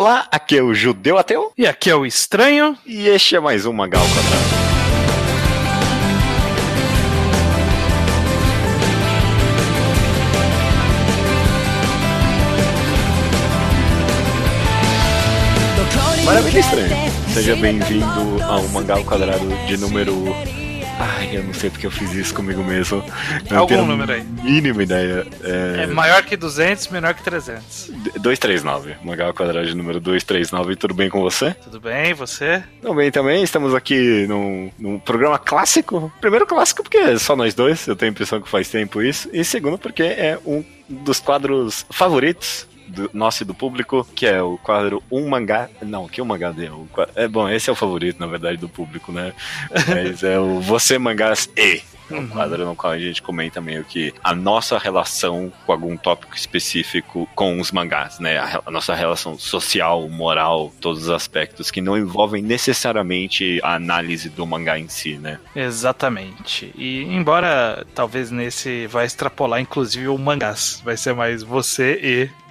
[0.00, 1.52] Olá, aqui é o Judeu Ateu.
[1.58, 2.74] E aqui é o Estranho.
[2.86, 4.70] E este é mais um Mangal Quadrado.
[16.24, 16.88] Maravilha estranho.
[17.34, 20.14] Seja bem-vindo ao Mangal Quadrado de número
[21.02, 23.02] Ai, eu não sei porque eu fiz isso comigo mesmo.
[23.50, 24.22] Não Algum número aí.
[24.22, 25.26] Mínima ideia.
[25.42, 25.84] É...
[25.84, 25.86] é...
[25.86, 27.90] maior que 200, menor que 300.
[28.20, 28.96] 239.
[29.02, 30.76] Mangal quadrado de número 239.
[30.76, 31.54] Tudo bem com você?
[31.54, 32.62] Tudo bem, você?
[32.82, 33.42] Tudo bem também.
[33.42, 36.12] Estamos aqui num, num programa clássico.
[36.20, 37.86] Primeiro clássico porque é só nós dois.
[37.86, 39.26] Eu tenho a impressão que faz tempo isso.
[39.32, 44.42] E segundo porque é um dos quadros favoritos do nosso e do público, que é
[44.42, 45.68] o quadro Um Mangá.
[45.82, 46.88] Não, que é um mangá deu.
[47.14, 49.32] É bom, esse é o favorito, na verdade, do público, né?
[49.88, 51.82] Mas é o Você Mangás E.
[52.10, 55.96] É um quadro no qual a gente comenta meio que a nossa relação com algum
[55.96, 58.38] tópico específico com os mangás, né?
[58.38, 64.28] A, a, nossa relação social, moral, todos os aspectos que não envolvem necessariamente a análise
[64.28, 65.38] do mangá em si, né?
[65.54, 66.72] Exatamente.
[66.76, 72.49] E embora talvez nesse vai extrapolar inclusive o mangás, vai ser mais você e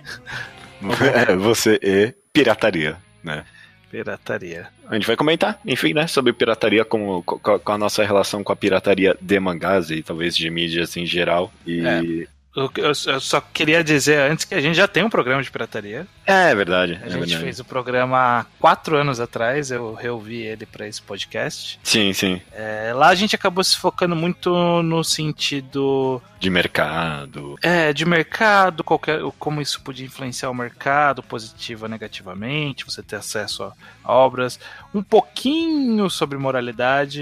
[1.29, 3.43] é, você e pirataria, né?
[3.91, 4.67] Pirataria.
[4.87, 8.53] A gente vai comentar, enfim, né, sobre pirataria, com, com, com, a nossa relação com
[8.53, 11.51] a pirataria de mangás e talvez de mídias em geral.
[11.65, 12.27] E é.
[12.55, 16.07] Eu, eu, só queria dizer antes que a gente já tem um programa de pirataria.
[16.25, 16.93] É, é verdade.
[16.93, 17.43] A é gente verdade.
[17.43, 21.79] fez o programa há quatro anos atrás, eu reouvi ele para esse podcast.
[21.83, 22.41] Sim, sim.
[22.51, 26.21] É, lá a gente acabou se focando muito no sentido.
[26.39, 27.55] De mercado.
[27.61, 33.17] É, de mercado, qualquer, como isso podia influenciar o mercado, positivo ou negativamente, você ter
[33.17, 33.73] acesso a
[34.09, 34.59] obras,
[34.93, 37.21] um pouquinho sobre moralidade,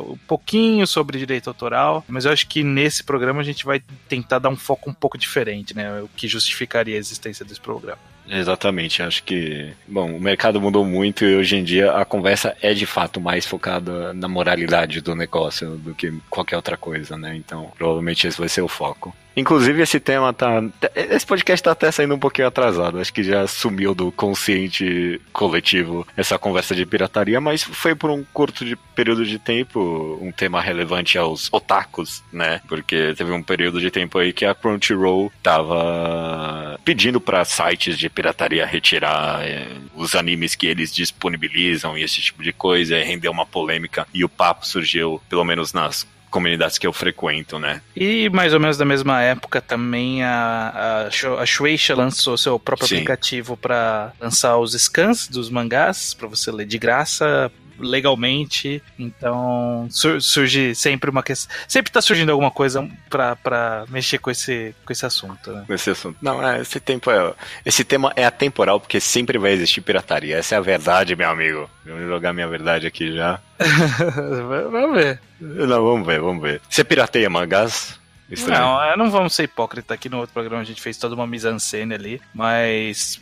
[0.00, 4.38] um pouquinho sobre direito autoral, mas eu acho que nesse programa a gente vai tentar
[4.38, 6.00] dar um foco um pouco diferente, né?
[6.02, 7.98] O que justificaria a existência desse programa.
[8.28, 12.74] Exatamente, acho que, bom, o mercado mudou muito e hoje em dia a conversa é
[12.74, 17.36] de fato mais focada na moralidade do negócio do que qualquer outra coisa, né?
[17.36, 19.14] Então, provavelmente esse vai ser o foco.
[19.36, 20.62] Inclusive, esse tema tá.
[20.94, 22.98] Esse podcast tá até saindo um pouquinho atrasado.
[22.98, 28.24] Acho que já sumiu do consciente coletivo essa conversa de pirataria, mas foi por um
[28.32, 32.62] curto de período de tempo um tema relevante aos otakus, né?
[32.66, 38.08] Porque teve um período de tempo aí que a Crunchyroll tava pedindo para sites de
[38.08, 43.32] pirataria retirar é, os animes que eles disponibilizam e esse tipo de coisa, e rendeu
[43.32, 47.80] uma polêmica e o papo surgiu, pelo menos nas comunidades que eu frequento, né?
[47.96, 52.86] E mais ou menos da mesma época também a, a, a Shueisha lançou seu próprio
[52.86, 52.96] Sim.
[52.96, 58.82] aplicativo para lançar os scans dos mangás para você ler de graça legalmente.
[58.98, 61.54] Então sur surge sempre uma questão.
[61.68, 65.52] Sempre tá surgindo alguma coisa pra, mexer com esse, com esse assunto.
[65.52, 65.64] Né?
[65.66, 66.16] Com esse assunto.
[66.20, 67.34] Não, é, esse tempo é.
[67.64, 70.36] Esse tema é atemporal porque sempre vai existir pirataria.
[70.36, 71.70] Essa é a verdade, meu amigo.
[71.84, 73.40] Vou jogar minha verdade aqui já.
[74.70, 75.20] vamos ver.
[75.40, 76.60] Não, vamos ver, vamos ver.
[76.68, 77.98] Você pirateia mangás?
[78.30, 78.60] Estranho.
[78.60, 79.94] Não, não vamos ser hipócrita.
[79.94, 83.20] Aqui no outro programa a gente fez toda uma mise-en-scène ali, mas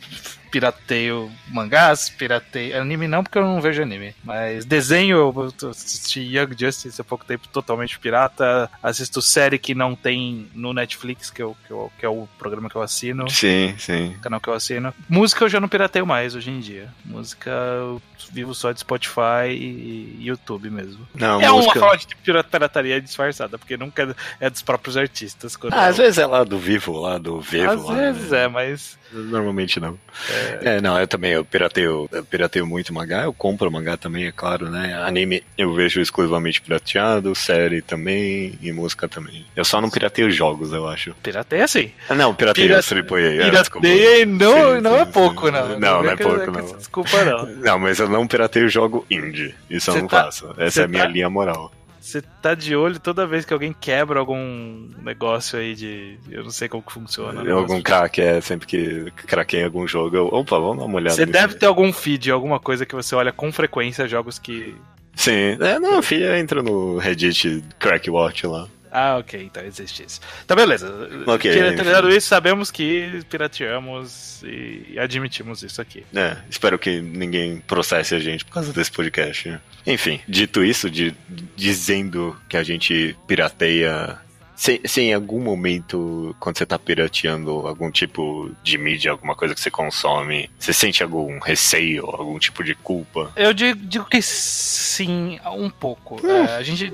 [0.55, 6.55] pirateio mangás, pirateio anime não, porque eu não vejo anime, mas desenho eu assisti Young
[6.57, 11.57] Justice há pouco tempo totalmente pirata, assisto série que não tem no Netflix, que, eu,
[11.67, 13.29] que, eu, que é o programa que eu assino.
[13.29, 14.15] Sim, sim.
[14.17, 14.93] O canal que eu assino.
[15.09, 16.87] Música eu já não pirateio mais hoje em dia.
[17.03, 18.01] Música eu
[18.31, 21.05] vivo só de Spotify e YouTube mesmo.
[21.13, 21.79] Não, é música...
[21.79, 25.57] uma forma de pirataria disfarçada, porque nunca é dos próprios artistas.
[25.63, 25.89] Ah, eu...
[25.89, 27.71] Às vezes é lá do Vivo, lá do Vivo.
[27.71, 28.43] Às lá, vezes né?
[28.43, 29.97] é, mas Normalmente não.
[30.29, 30.44] É...
[30.61, 30.81] é...
[30.81, 34.69] não, eu também, eu pirateio, eu pirateio muito mangá, eu compro mangá também, é claro,
[34.69, 34.93] né?
[35.03, 39.45] Anime eu vejo exclusivamente pirateado, série também e música também.
[39.55, 41.13] Eu só não pirateio jogos, eu acho.
[41.23, 41.91] Pirateia sim.
[42.09, 42.79] Ah, não, pirateio Pira...
[42.79, 43.45] AAA.
[43.45, 45.69] É, pirateia não, sim, não é pouco, não.
[45.69, 46.77] Não, não, não é pouco, não.
[46.77, 47.45] Desculpa, não.
[47.45, 49.55] Não, mas eu não pirateio jogo indie.
[49.69, 50.25] Isso eu não tá...
[50.25, 50.53] faço.
[50.57, 51.09] Essa é a minha tá...
[51.09, 51.71] linha moral.
[52.05, 56.19] Você tá de olho toda vez que alguém quebra algum negócio aí de.
[56.29, 57.41] Eu não sei como que funciona.
[57.43, 57.51] Né?
[57.51, 60.15] Algum crack, é sempre que craquei algum jogo.
[60.15, 61.15] Eu, opa, vamos dar uma olhada.
[61.15, 64.75] Você deve ter algum feed, alguma coisa que você olha com frequência jogos que.
[65.15, 68.67] Sim, é, não, filha entra no Reddit Crack Watch lá.
[68.97, 70.21] Ah, ok, então existe isso.
[70.47, 70.89] Tá beleza.
[71.27, 71.51] Ok.
[71.51, 76.05] Tirando isso, sabemos que pirateamos e admitimos isso aqui.
[76.15, 79.59] É, espero que ninguém processe a gente por causa desse podcast.
[79.85, 81.13] Enfim, dito isso, de,
[81.57, 84.17] dizendo que a gente pirateia
[84.55, 89.53] se, se em algum momento, quando você tá pirateando algum tipo de mídia, alguma coisa
[89.53, 93.31] que você consome, você sente algum receio, algum tipo de culpa?
[93.35, 96.25] Eu digo, digo que sim, um pouco.
[96.25, 96.45] Hum.
[96.45, 96.89] É, a gente,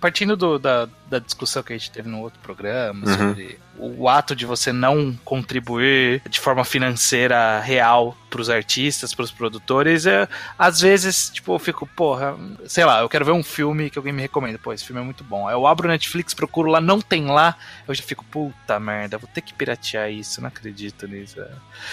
[0.00, 3.16] partindo do, da, da discussão que a gente teve no outro programa uhum.
[3.16, 9.22] sobre o ato de você não contribuir de forma financeira real para os artistas, para
[9.22, 10.28] os produtores, é,
[10.58, 14.12] às vezes, tipo, eu fico, porra, sei lá, eu quero ver um filme que alguém
[14.12, 15.48] me recomenda, pô, esse filme é muito bom.
[15.48, 17.56] Eu abro o Netflix, procuro lá, não tem lá,
[17.86, 21.40] eu já fico, puta merda, vou ter que piratear isso, não acredito nisso.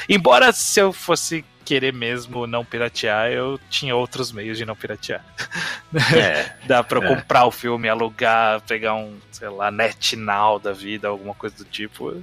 [0.09, 5.23] Embora se eu fosse querer mesmo não piratear, eu tinha outros meios de não piratear.
[6.15, 7.15] É, Dá pra eu é.
[7.15, 12.15] comprar o filme, alugar, pegar um, sei lá, NetNow da vida, alguma coisa do tipo.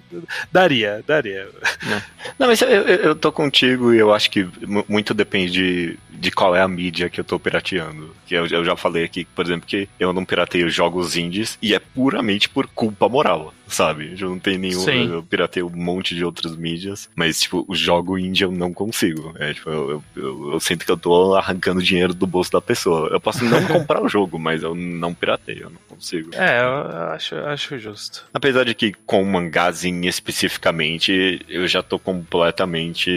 [0.50, 1.46] Daria, daria.
[1.82, 2.02] Não,
[2.38, 4.48] não mas eu, eu tô contigo e eu acho que
[4.88, 8.14] muito depende de, de qual é a mídia que eu tô pirateando.
[8.26, 11.74] Que eu, eu já falei aqui, por exemplo, que eu não pirateio jogos indies e
[11.74, 14.16] é puramente por culpa moral sabe?
[14.18, 14.80] Eu não tenho nenhum.
[14.80, 15.12] Sim.
[15.12, 19.34] Eu piratei um monte de outras mídias, mas, tipo, o jogo indie eu não consigo.
[19.38, 23.08] É, tipo, eu, eu, eu, sinto que eu tô arrancando dinheiro do bolso da pessoa.
[23.08, 26.30] Eu posso não comprar o jogo, mas eu não piratei, eu não consigo.
[26.34, 28.24] É, eu acho, acho justo.
[28.32, 33.10] Apesar de que com mangazinho especificamente, eu já tô completamente.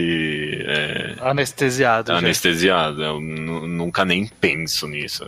[0.66, 2.12] É, anestesiado.
[2.12, 3.02] Anestesiado.
[3.02, 5.24] Eu nunca nem penso nisso.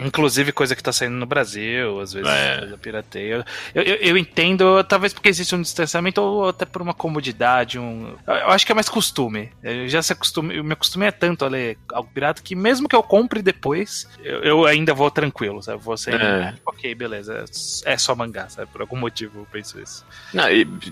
[0.00, 2.68] Inclusive coisa que tá saindo no Brasil, às vezes é.
[2.70, 3.44] eu pirateio.
[3.74, 4.55] Eu, eu, eu entendo
[4.88, 8.14] talvez porque existe um distanciamento ou até por uma comodidade, um...
[8.26, 9.50] Eu acho que é mais costume.
[9.62, 12.96] Eu já se acostume, eu me acostumei tanto a ler algo pirata que mesmo que
[12.96, 15.82] eu compre depois, eu, eu ainda vou tranquilo, sabe?
[15.82, 16.54] Vou ser, é.
[16.64, 17.44] ok, beleza,
[17.84, 18.70] é só mangá, sabe?
[18.70, 20.04] Por algum motivo eu penso isso.
[20.32, 20.44] Não,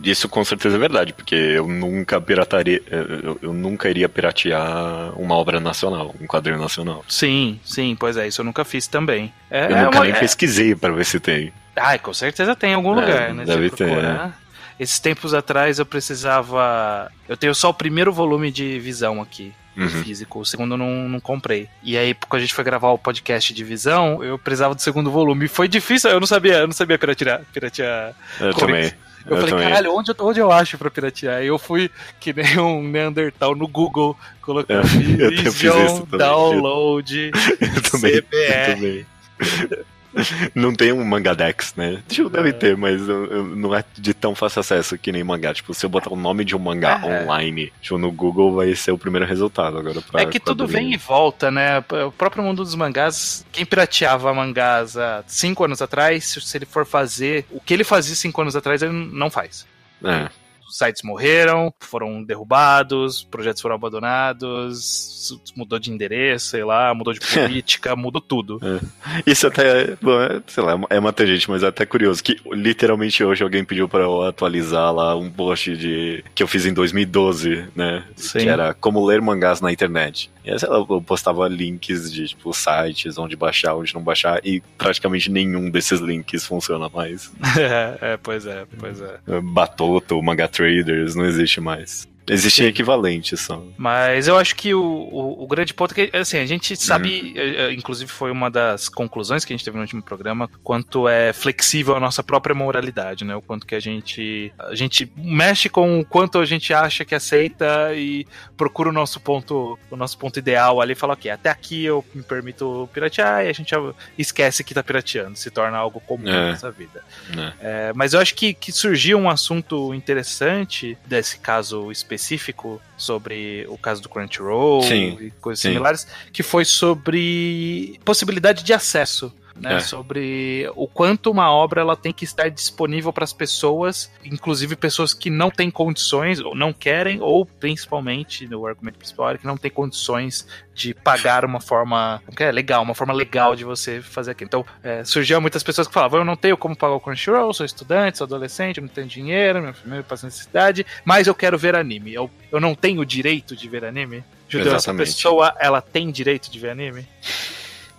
[0.03, 5.35] isso com certeza é verdade, porque eu nunca pirataria, eu, eu nunca iria piratear uma
[5.35, 7.05] obra nacional, um quadrinho nacional.
[7.09, 9.33] Sim, sim, pois é, isso eu nunca fiz também.
[9.51, 11.53] É, eu nunca é uma, nem é pesquisei para ver se tem.
[11.77, 13.45] Ah, com certeza tem em algum é, lugar, né?
[13.45, 13.87] Deve ter.
[13.87, 14.33] Né?
[14.79, 17.11] Esses tempos atrás eu precisava.
[17.29, 19.53] Eu tenho só o primeiro volume de visão aqui.
[19.77, 19.89] Uhum.
[19.89, 21.69] Físico, o segundo eu não, não comprei.
[21.83, 25.11] E aí, quando a gente foi gravar o podcast de visão, eu precisava do segundo
[25.11, 25.47] volume.
[25.47, 27.43] E foi difícil, eu não sabia, eu não sabia piratear.
[27.53, 28.93] piratear eu também.
[29.27, 29.69] Eu, eu falei, também.
[29.69, 31.43] caralho, onde, onde eu acho pra piratear?
[31.43, 31.91] E eu fui
[32.21, 39.07] que nem um Neandertal no Google, colocando Vision Download eu também, CBR.
[39.41, 39.85] Eu também.
[40.55, 42.03] não tem um Mangadex, né?
[42.09, 42.53] Tipo, deve é.
[42.53, 45.53] ter, mas não é de tão fácil acesso que nem mangá.
[45.53, 47.23] Tipo, se eu botar o nome de um mangá é.
[47.23, 50.03] online tipo, no Google, vai ser o primeiro resultado agora.
[50.15, 51.79] É que tudo vem e volta, né?
[52.07, 56.87] O próprio mundo dos mangás, quem pirateava mangás há cinco anos atrás, se ele for
[56.87, 59.67] fazer o que ele fazia cinco anos atrás, ele não faz.
[60.03, 60.44] É
[60.75, 67.95] sites morreram, foram derrubados, projetos foram abandonados, mudou de endereço, sei lá, mudou de política,
[67.95, 68.59] mudou tudo.
[68.61, 69.21] É.
[69.25, 73.23] Isso até, bom, é, sei lá, é uma gente, mas é até curioso que literalmente
[73.23, 77.67] hoje alguém pediu para eu atualizar lá um post de que eu fiz em 2012,
[77.77, 78.05] né?
[78.17, 78.41] Sim.
[78.41, 80.31] Que era como ler mangás na internet.
[80.45, 84.61] E aí, lá, eu postava links de tipo sites onde baixar, onde não baixar e
[84.77, 87.33] praticamente nenhum desses links funciona mais.
[87.59, 89.19] é, é pois é, pois é.
[89.41, 92.07] Batoto, Manga Traders, não existe mais.
[92.27, 93.63] Existem equivalentes só.
[93.77, 97.35] Mas eu acho que o, o, o, grande ponto é que, assim, a gente sabe,
[97.37, 97.71] uhum.
[97.73, 101.95] inclusive foi uma das conclusões que a gente teve no último programa, quanto é flexível
[101.95, 103.37] a nossa própria moralidade, né?
[103.37, 107.15] O quanto que a gente, a gente mexe com o quanto a gente acha que
[107.15, 108.27] aceita e
[108.57, 112.03] procura o nosso ponto, o nosso ponto ideal ali e fala, ok, até aqui eu
[112.15, 113.75] me permito piratear e a gente
[114.17, 116.33] esquece que tá pirateando, se torna algo comum é.
[116.33, 117.03] na nossa vida.
[117.37, 117.53] É.
[117.61, 123.67] É, mas eu acho que, que surgiu um assunto interessante desse caso específico específico sobre
[123.69, 125.69] o caso do Crunchyroll sim, e coisas sim.
[125.69, 129.81] similares, que foi sobre possibilidade de acesso né, é.
[129.81, 135.15] sobre o quanto uma obra ela tem que estar disponível para as pessoas, inclusive pessoas
[135.15, 139.57] que não têm condições ou não querem, ou principalmente no argumento principal é que não
[139.57, 144.49] tem condições de pagar uma forma é legal, uma forma legal de você fazer aquilo.
[144.49, 147.65] Então, é, surgiu muitas pessoas que falavam: eu não tenho como pagar o Crunchyroll, sou
[147.65, 152.13] estudante, sou adolescente, não tenho dinheiro, minha família passa necessidade, mas eu quero ver anime.
[152.13, 154.25] Eu, eu não tenho o direito de ver anime.
[154.49, 157.07] Judeu, essa pessoa, ela tem direito de ver anime?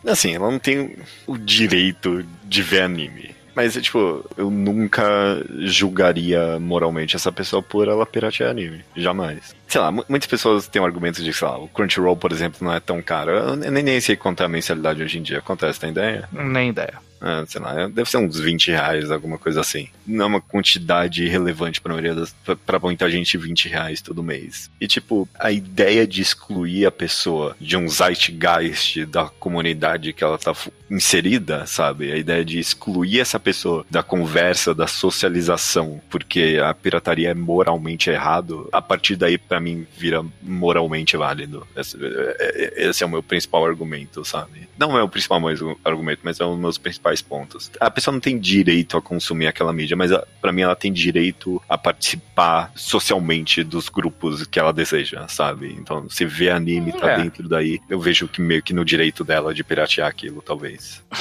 [0.05, 0.95] Assim, ela não tem
[1.25, 3.35] o direito de ver anime.
[3.55, 8.83] Mas, tipo, eu nunca julgaria moralmente essa pessoa por ela piratear anime.
[8.95, 9.55] Jamais.
[9.65, 12.74] Sei lá, muitas pessoas têm um argumento de, sei lá, o Crunchyroll, por exemplo, não
[12.74, 13.31] é tão caro.
[13.31, 15.39] Eu nem, nem sei quanto é a mensalidade hoje em dia.
[15.39, 16.27] Acontece, tem ideia?
[16.33, 16.95] Nem ideia.
[17.27, 19.89] Ah, sei lá, deve ser uns 20 reais, alguma coisa assim.
[20.05, 22.36] Não é uma quantidade relevante pra maioria das.
[22.63, 24.70] pra muita gente 20 reais todo mês.
[24.79, 30.38] E tipo, a ideia de excluir a pessoa de um zeitgeist da comunidade que ela
[30.38, 30.53] tá
[30.89, 32.12] inserida, sabe?
[32.12, 38.10] A ideia de excluir essa pessoa da conversa, da socialização, porque a pirataria é moralmente
[38.10, 41.65] errado, a partir daí, para mim, vira moralmente válido.
[41.75, 44.70] Esse, é, é, esse, é o meu principal argumento, sabe?
[44.77, 45.41] Não é o principal
[45.84, 47.72] argumento, mas é um dos meus principais iguais pontos.
[47.79, 51.62] A pessoa não tem direito a consumir aquela mídia, mas para mim ela tem direito
[51.67, 55.74] a participar socialmente dos grupos que ela deseja, sabe?
[55.79, 57.24] Então, se vê anime, tá é.
[57.24, 61.03] dentro daí, eu vejo que meio que no direito dela de piratear aquilo, talvez.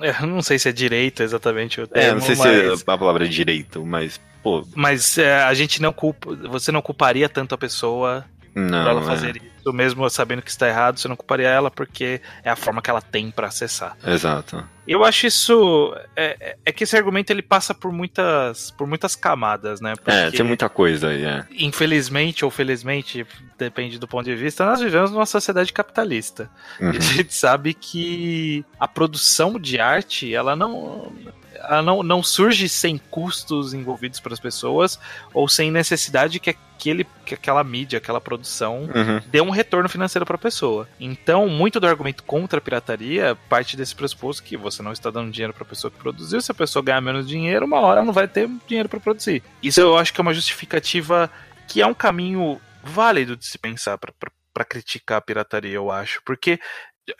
[0.00, 2.80] Eu não sei se é direito exatamente o termo, É, não sei mas...
[2.80, 4.64] se a palavra é direito, mas Pô.
[4.74, 6.34] Mas é, a gente não culpa.
[6.48, 8.24] Você não culparia tanto a pessoa
[8.54, 9.38] não, pra ela fazer é.
[9.38, 12.90] isso, mesmo sabendo que está errado, você não culparia ela porque é a forma que
[12.90, 13.96] ela tem para acessar.
[14.06, 14.64] Exato.
[14.86, 15.94] Eu acho isso.
[16.16, 19.94] É, é, é que esse argumento ele passa por muitas, por muitas camadas, né?
[19.94, 21.44] Porque, é, tem muita coisa aí, é.
[21.58, 23.26] Infelizmente ou felizmente,
[23.58, 26.50] depende do ponto de vista, nós vivemos numa sociedade capitalista.
[26.80, 26.92] Uhum.
[26.92, 31.12] E a gente sabe que a produção de arte, ela não
[31.82, 34.98] não, não surge sem custos envolvidos para as pessoas
[35.32, 39.20] ou sem necessidade que aquele, que aquela mídia, aquela produção uhum.
[39.26, 40.88] dê um retorno financeiro para a pessoa.
[41.00, 45.32] Então, muito do argumento contra a pirataria parte desse pressuposto que você não está dando
[45.32, 46.40] dinheiro para a pessoa que produziu.
[46.40, 49.42] Se a pessoa ganhar menos dinheiro, uma hora ela não vai ter dinheiro para produzir.
[49.62, 51.30] Isso eu acho que é uma justificativa
[51.66, 56.22] que é um caminho válido de se pensar para criticar a pirataria, eu acho.
[56.24, 56.58] Porque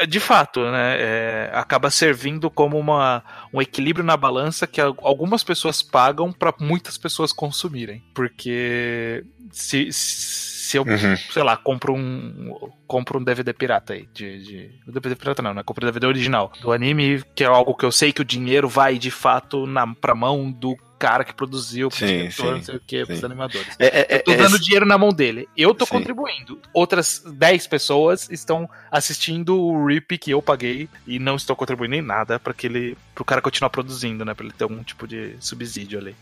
[0.07, 5.83] de fato, né, é, acaba servindo como uma, um equilíbrio na balança que algumas pessoas
[5.83, 8.03] pagam para muitas pessoas consumirem.
[8.15, 11.17] Porque se, se eu, uhum.
[11.31, 15.63] sei lá, compro um, compro um DVD pirata aí, de, de DVD pirata não, né,
[15.63, 18.69] compro um DVD original do anime, que é algo que eu sei que o dinheiro
[18.69, 22.81] vai de fato na, pra mão do cara que produziu, sim, sim, não sei o
[22.81, 23.69] que, pros animadores.
[23.79, 25.49] É, é, eu tô é, dando é, dinheiro na mão dele.
[25.57, 25.93] Eu tô sim.
[25.93, 26.61] contribuindo.
[26.73, 32.03] Outras 10 pessoas estão assistindo o RIP que eu paguei e não estou contribuindo em
[32.03, 32.97] nada para que ele.
[33.15, 34.35] pro cara continuar produzindo, né?
[34.35, 36.17] Pra ele ter algum tipo de subsídio ali.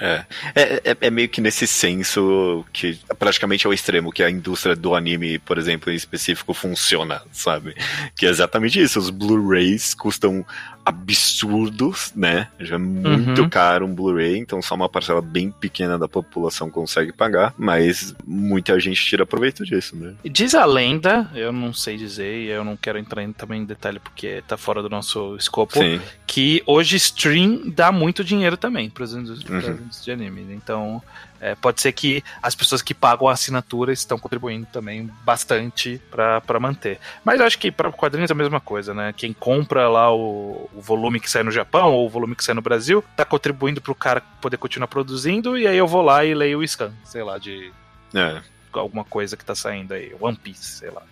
[0.00, 0.24] É.
[0.54, 4.74] É, é, é, meio que nesse senso que praticamente é o extremo que a indústria
[4.74, 7.76] do anime, por exemplo, em específico, funciona, sabe?
[8.16, 8.98] Que é exatamente isso.
[8.98, 10.44] Os Blu-rays custam
[10.84, 12.48] absurdos, né?
[12.58, 13.48] Já é muito uhum.
[13.48, 18.78] caro um Blu-ray, então só uma parcela bem pequena da população consegue pagar, mas muita
[18.80, 20.14] gente tira proveito disso, né?
[20.24, 23.64] Diz a lenda, eu não sei dizer, e eu não quero entrar em, também em
[23.64, 26.00] detalhe porque tá fora do nosso escopo, Sim.
[26.26, 29.88] que hoje stream dá muito dinheiro também para os uhum.
[30.02, 30.46] de anime.
[30.54, 31.02] Então,
[31.40, 36.60] é, pode ser que as pessoas que pagam a assinatura estão contribuindo também bastante para
[36.60, 36.98] manter.
[37.24, 39.14] Mas eu acho que para quadrinhos é a mesma coisa, né?
[39.16, 42.54] Quem compra lá o, o, volume que sai no Japão ou o volume que sai
[42.54, 46.24] no Brasil, tá contribuindo para o cara poder continuar produzindo, e aí eu vou lá
[46.24, 47.72] e leio o scan, sei lá, de
[48.14, 48.40] é.
[48.72, 51.02] alguma coisa que tá saindo aí, One Piece, sei lá.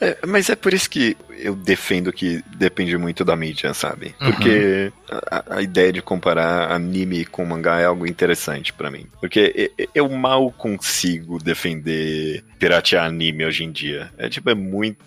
[0.00, 4.14] É, mas é por isso que eu defendo que depende muito da mídia, sabe?
[4.18, 5.18] Porque uhum.
[5.30, 9.06] a, a, ideia de comparar anime com mangá é algo interessante para mim.
[9.20, 14.12] Porque eu mal consigo defender piratear anime hoje em dia.
[14.18, 15.02] É tipo, é muito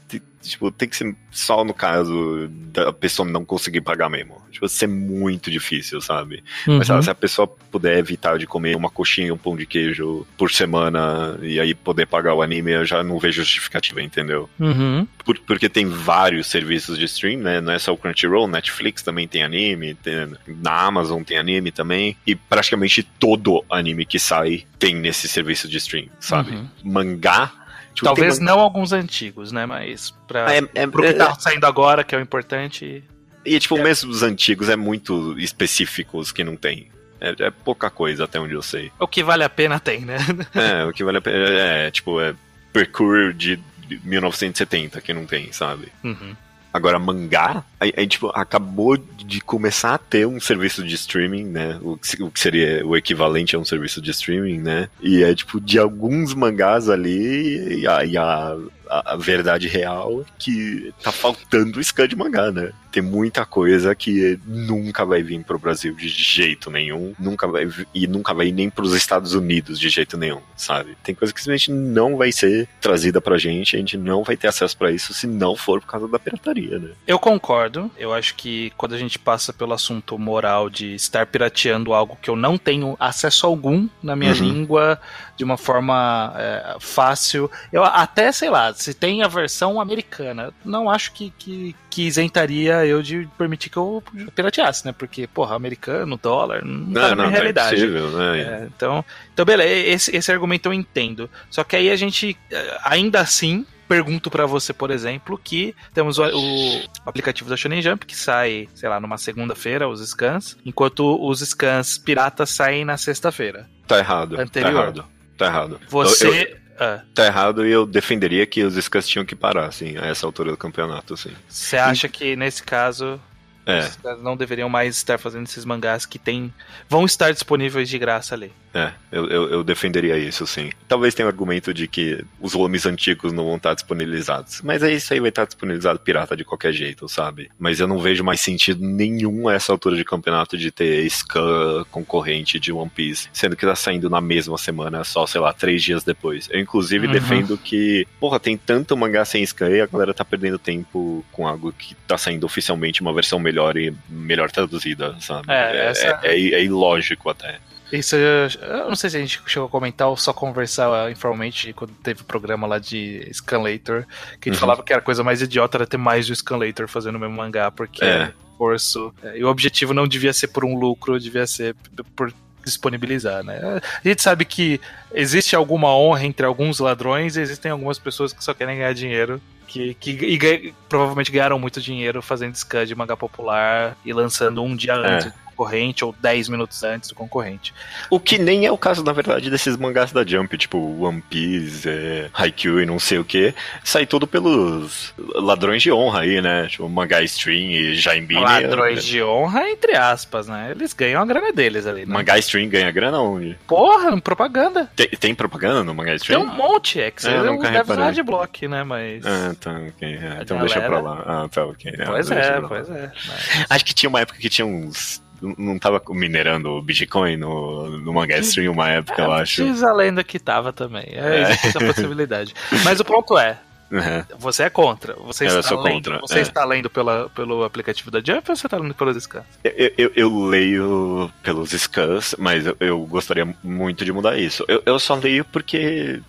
[0.49, 4.41] tipo, tem que ser só no caso da pessoa não conseguir pagar mesmo.
[4.51, 6.43] Tipo, ser muito difícil, sabe?
[6.67, 6.79] Uhum.
[6.79, 9.65] Mas sabe, se a pessoa puder evitar de comer uma coxinha e um pão de
[9.65, 14.49] queijo por semana e aí poder pagar o anime, eu já não vejo justificativa, entendeu?
[14.59, 15.07] Uhum.
[15.23, 17.61] Por, porque tem vários serviços de stream, né?
[17.61, 20.15] Não é só o Crunchyroll, Netflix também tem anime, tem,
[20.47, 25.77] na Amazon tem anime também, e praticamente todo anime que sai tem nesse serviço de
[25.77, 26.51] stream, sabe?
[26.51, 26.67] Uhum.
[26.83, 27.51] Mangá
[27.97, 29.65] Tipo, Talvez não alguns antigos, né?
[29.65, 33.03] Mas pra, é, é, pro que tá é, saindo agora, que é o importante.
[33.43, 33.81] E, tipo, é.
[33.81, 36.91] mesmo os antigos é muito específicos que não tem.
[37.19, 38.91] É, é, pouca coisa, até onde eu sei.
[38.99, 40.17] O que vale a pena tem, né?
[40.53, 41.37] É, o que vale a pena.
[41.49, 42.35] É, tipo, é
[42.71, 43.59] Percure de
[44.03, 45.87] 1970 que não tem, sabe?
[46.03, 46.35] Uhum.
[46.77, 51.79] Agora, mangá, aí, aí, tipo, acabou de começar a ter um serviço de streaming, né?
[51.81, 54.87] O que, o que, seria o equivalente a um serviço de streaming, né?
[55.01, 58.55] E é, tipo, de alguns mangás ali, e a, e a,
[58.89, 62.71] a, verdade real é que tá faltando scan de mangá, né?
[62.91, 68.07] Tem muita coisa que nunca vai vir pro Brasil de jeito nenhum, nunca vai e
[68.07, 70.97] nunca vai nem pros Estados Unidos de jeito nenhum, sabe?
[71.03, 74.47] Tem coisa que simplesmente não vai ser trazida pra gente, a gente não vai ter
[74.47, 76.89] acesso para isso se não for por causa da pirataria, né?
[77.05, 77.91] Eu concordo.
[77.97, 82.29] Eu acho que quando a gente passa pelo assunto moral de estar pirateando algo que
[82.29, 84.39] eu não tenho acesso algum na minha uhum.
[84.39, 84.99] língua
[85.35, 90.89] de uma forma é, fácil, eu até sei lá, se tem a versão americana, não
[90.89, 94.03] acho que, que, que isentaria eu de permitir que eu
[94.35, 94.93] pirateasse, né?
[94.95, 97.75] Porque, porra, americano, dólar, não, tá não, na minha não, realidade.
[97.75, 98.39] É possível, né?
[98.39, 99.03] É, então,
[99.33, 101.29] então, beleza, esse, esse argumento eu entendo.
[101.49, 106.19] Só que aí a gente, eh, ainda assim, pergunto para você, por exemplo, que temos
[106.19, 111.19] o, o, aplicativo da Shonen Jump que sai, sei lá, numa segunda-feira, os scans, enquanto
[111.25, 113.67] os scans piratas saem na sexta-feira.
[113.87, 114.35] Tá errado.
[114.35, 114.71] Tá Anterior.
[114.71, 115.05] Tá errado.
[115.37, 115.79] Tá errado.
[115.89, 116.27] Você.
[116.27, 117.01] Eu, eu, ah.
[117.13, 120.51] Tá errado e eu defenderia que os scans tinham que parar, assim, a essa altura
[120.51, 121.31] do campeonato, assim.
[121.47, 122.09] Você acha e...
[122.09, 123.19] que nesse caso.
[123.67, 123.79] É.
[123.81, 126.53] Os caras não deveriam mais estar fazendo esses mangás que tem,
[126.87, 128.51] vão estar disponíveis de graça ali.
[128.73, 130.69] É, eu, eu, eu, defenderia isso, sim.
[130.87, 134.61] Talvez tenha o argumento de que os volumes antigos não vão estar disponibilizados.
[134.61, 137.49] Mas é isso aí vai estar disponibilizado pirata de qualquer jeito, sabe?
[137.57, 141.85] Mas eu não vejo mais sentido nenhum a essa altura de campeonato de ter scan
[141.89, 145.81] concorrente de One Piece, sendo que tá saindo na mesma semana, só, sei lá, três
[145.81, 146.47] dias depois.
[146.51, 147.13] Eu, inclusive, uhum.
[147.13, 151.47] defendo que, porra, tem tanto mangá sem scan e a galera tá perdendo tempo com
[151.47, 155.51] algo que tá saindo oficialmente uma versão melhor e melhor traduzida, sabe?
[155.51, 156.19] É, é, essa...
[156.23, 157.59] é, é, é ilógico até.
[157.91, 161.93] Isso eu não sei se a gente chegou a comentar ou só conversar informalmente quando
[162.03, 164.03] teve o programa lá de Scanlator,
[164.41, 164.59] que a gente uhum.
[164.59, 167.35] falava que era a coisa mais idiota era ter mais do Scanlator fazendo o mesmo
[167.35, 168.33] mangá, porque é.
[168.51, 169.13] esforço.
[169.23, 171.75] É, e o objetivo não devia ser por um lucro, devia ser
[172.13, 172.33] por
[172.65, 173.61] disponibilizar, né?
[174.03, 174.81] A gente sabe que
[175.13, 179.41] existe alguma honra entre alguns ladrões e existem algumas pessoas que só querem ganhar dinheiro
[179.67, 184.75] que, que e, provavelmente ganharam muito dinheiro fazendo scan de mangá popular e lançando um
[184.75, 184.95] dia é.
[184.95, 187.73] antes concorrente ou 10 minutos antes do concorrente.
[188.09, 191.89] O que nem é o caso, na verdade, desses mangás da Jump, tipo One Piece,
[191.89, 196.67] é, Haikyuu e não sei o que, sai tudo pelos ladrões de honra aí, né?
[196.67, 198.41] Tipo, Mangá Stream e Jaimbine.
[198.41, 200.71] Ladrões de honra, entre aspas, né?
[200.71, 202.13] Eles ganham a grana deles ali, né?
[202.13, 203.57] Mangá Stream ganha grana onde?
[203.67, 204.89] Porra, propaganda.
[204.95, 206.41] Tem, tem propaganda no Mangá Stream?
[206.41, 208.83] Tem um monte, é que você é, deve usar de bloco, né?
[208.83, 209.25] Mas...
[209.25, 210.07] Ah, tá, ok.
[210.07, 210.59] É, então galera...
[210.59, 211.23] deixa pra lá.
[211.25, 211.91] Ah, tá, ok.
[212.05, 213.11] Pois é, pois é.
[213.27, 213.65] Mas...
[213.69, 218.37] Acho que tinha uma época que tinha uns não tava minerando Bitcoin no, no Manga
[218.39, 219.63] Stream uma época, é, eu acho.
[219.63, 221.05] Diz a lenda que tava também.
[221.11, 221.51] É, é.
[221.51, 222.53] essa possibilidade.
[222.83, 223.59] Mas o ponto é.
[223.89, 224.37] Uhum.
[224.39, 225.13] Você é contra.
[225.15, 226.19] Você eu está lendo, contra.
[226.19, 226.41] Você é.
[226.41, 229.45] está lendo pela, pelo aplicativo da Jump ou você está lendo pelos scans?
[229.63, 234.65] Eu, eu, eu leio pelos scans, mas eu, eu, gostaria muito de mudar isso.
[234.67, 236.21] Eu, eu só leio porque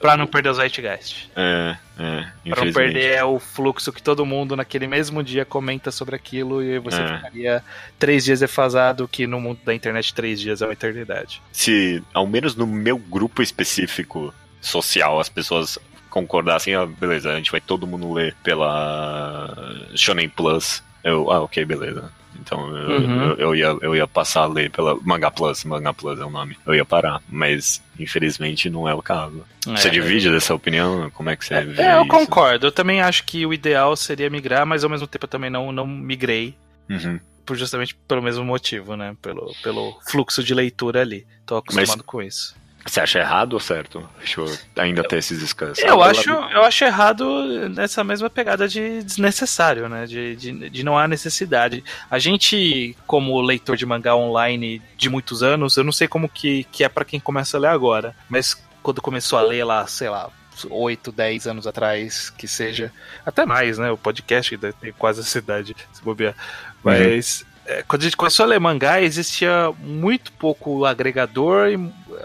[0.00, 1.30] Pra não perder os Zeitgeist.
[1.34, 2.50] É, é.
[2.50, 6.78] Pra não perder o fluxo que todo mundo naquele mesmo dia comenta sobre aquilo e
[6.78, 7.16] você é.
[7.16, 7.64] ficaria
[7.98, 11.42] três dias defasado, que no mundo da internet três dias é uma eternidade.
[11.52, 15.78] Se, ao menos no meu grupo específico social, as pessoas
[16.08, 19.52] concordassem, ah, beleza, a gente vai todo mundo ler pela
[19.96, 20.82] Shonen Plus.
[21.02, 22.10] Eu, ah, ok, beleza.
[22.40, 23.22] Então eu, uhum.
[23.22, 26.30] eu, eu, ia, eu ia passar a ler pela Manga Plus, Manga Plus é o
[26.30, 26.56] nome.
[26.66, 29.44] Eu ia parar, mas infelizmente não é o caso.
[29.66, 31.10] É, você divide dessa opinião?
[31.10, 32.08] Como é que você é, vê É, eu isso?
[32.08, 32.66] concordo.
[32.66, 35.72] Eu também acho que o ideal seria migrar, mas ao mesmo tempo eu também não,
[35.72, 36.54] não migrei.
[36.88, 37.18] Uhum.
[37.46, 39.14] Por justamente pelo mesmo motivo, né?
[39.20, 41.26] Pelo, pelo fluxo de leitura ali.
[41.44, 42.56] Tô acostumado mas, com isso.
[42.86, 44.06] Você acha errado ou certo?
[44.18, 45.82] Deixa eu ainda ter esses descansos.
[45.82, 50.04] Eu acho, eu acho errado nessa mesma pegada de desnecessário, né?
[50.06, 51.82] De, de, de, não há necessidade.
[52.10, 56.64] A gente, como leitor de mangá online de muitos anos, eu não sei como que,
[56.64, 60.10] que é para quem começa a ler agora, mas quando começou a ler lá, sei
[60.10, 60.28] lá,
[60.68, 62.92] 8, 10 anos atrás, que seja,
[63.24, 63.90] até mais, né?
[63.90, 66.34] O podcast tem quase essa idade, se bobear.
[66.34, 66.80] Uhum.
[66.84, 67.40] Mas.
[67.40, 67.53] Uhum
[67.88, 71.68] quando a gente começou a ler mangá, existia muito pouco agregador.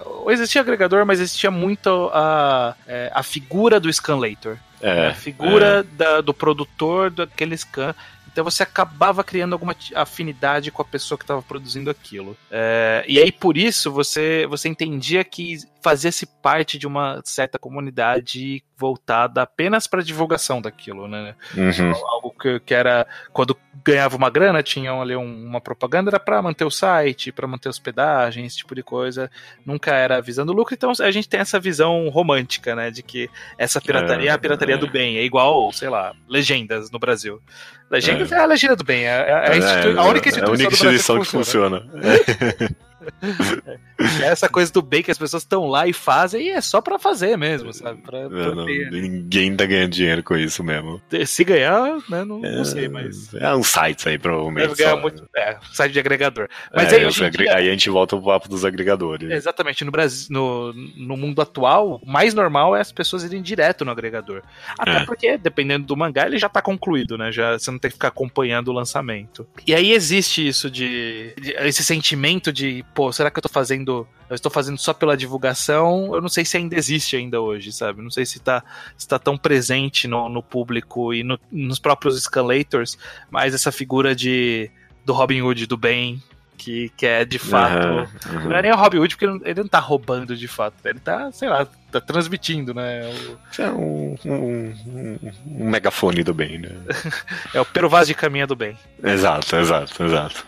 [0.06, 4.58] Ou existia agregador, mas existia muito a, é, a figura do scanlator.
[4.82, 5.84] É, a figura é.
[5.84, 7.94] da, do produtor daquele scan.
[8.32, 12.38] Então você acabava criando alguma afinidade com a pessoa que estava produzindo aquilo.
[12.52, 18.64] É, e aí por isso você, você entendia que fazia-se parte de uma certa comunidade
[18.78, 21.36] voltada apenas para divulgação daquilo, né?
[21.56, 21.94] Uhum.
[22.14, 26.42] Algo que, que, era quando ganhava uma grana, tinham ali um, uma propaganda era para
[26.42, 29.30] manter o site, para manter hospedagem, esse tipo de coisa.
[29.66, 33.82] Nunca era visando lucro, então a gente tem essa visão romântica, né, de que essa
[33.82, 34.78] pirataria é, é a pirataria é.
[34.78, 37.42] do bem, é igual, sei lá, legendas no Brasil.
[37.90, 40.52] Legendas é, é a legenda do bem, é, é a, é, a única instituição, a
[40.52, 41.82] única instituição que funciona.
[41.82, 42.89] Que funciona.
[44.22, 46.82] É essa coisa do bem que as pessoas estão lá e fazem, e é só
[46.82, 48.02] pra fazer mesmo, sabe?
[48.02, 51.02] Pra, pra não, ninguém tá ganhando dinheiro com isso mesmo.
[51.26, 53.34] Se ganhar, né, não, é, não sei, mas.
[53.34, 54.82] É um site aí, provavelmente.
[54.82, 56.48] Só, muito, é, site de agregador.
[56.74, 59.30] Mas é, aí, hoje dia, aí a gente volta pro papo dos agregadores.
[59.30, 59.84] Exatamente.
[59.84, 63.92] No Brasil, no, no mundo atual, o mais normal é as pessoas irem direto no
[63.92, 64.42] agregador.
[64.78, 65.06] Até é.
[65.06, 67.32] porque, dependendo do mangá, ele já tá concluído, né?
[67.32, 69.46] Já, você não tem que ficar acompanhando o lançamento.
[69.68, 74.08] E aí existe isso de, de esse sentimento de pô, será que eu tô fazendo.
[74.30, 76.14] Eu estou fazendo só pela divulgação?
[76.14, 78.02] Eu não sei se ainda existe ainda hoje, sabe?
[78.02, 78.64] Não sei se tá,
[78.98, 82.98] se tá tão presente no, no público e no, nos próprios escalators,
[83.30, 84.70] mas essa figura de
[85.06, 86.22] do Robin Hood do bem,
[86.58, 87.88] que, que é de fato.
[87.88, 88.50] Uhum, uhum.
[88.50, 90.76] Não é nem o Robin Hood, porque ele não tá roubando de fato.
[90.86, 93.02] Ele tá, sei lá, tá transmitindo, né?
[93.08, 93.62] O...
[93.62, 96.70] É um, um, um, um, megafone do bem, né?
[97.54, 98.78] é o Peruvaz de caminha do bem.
[99.04, 100.46] Exato, exato, exato.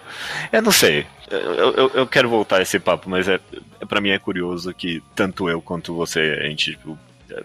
[0.51, 1.05] Eu não sei.
[1.29, 3.39] Eu, eu, eu quero voltar a esse papo, mas é,
[3.87, 6.97] para mim é curioso que tanto eu quanto você, a gente tipo,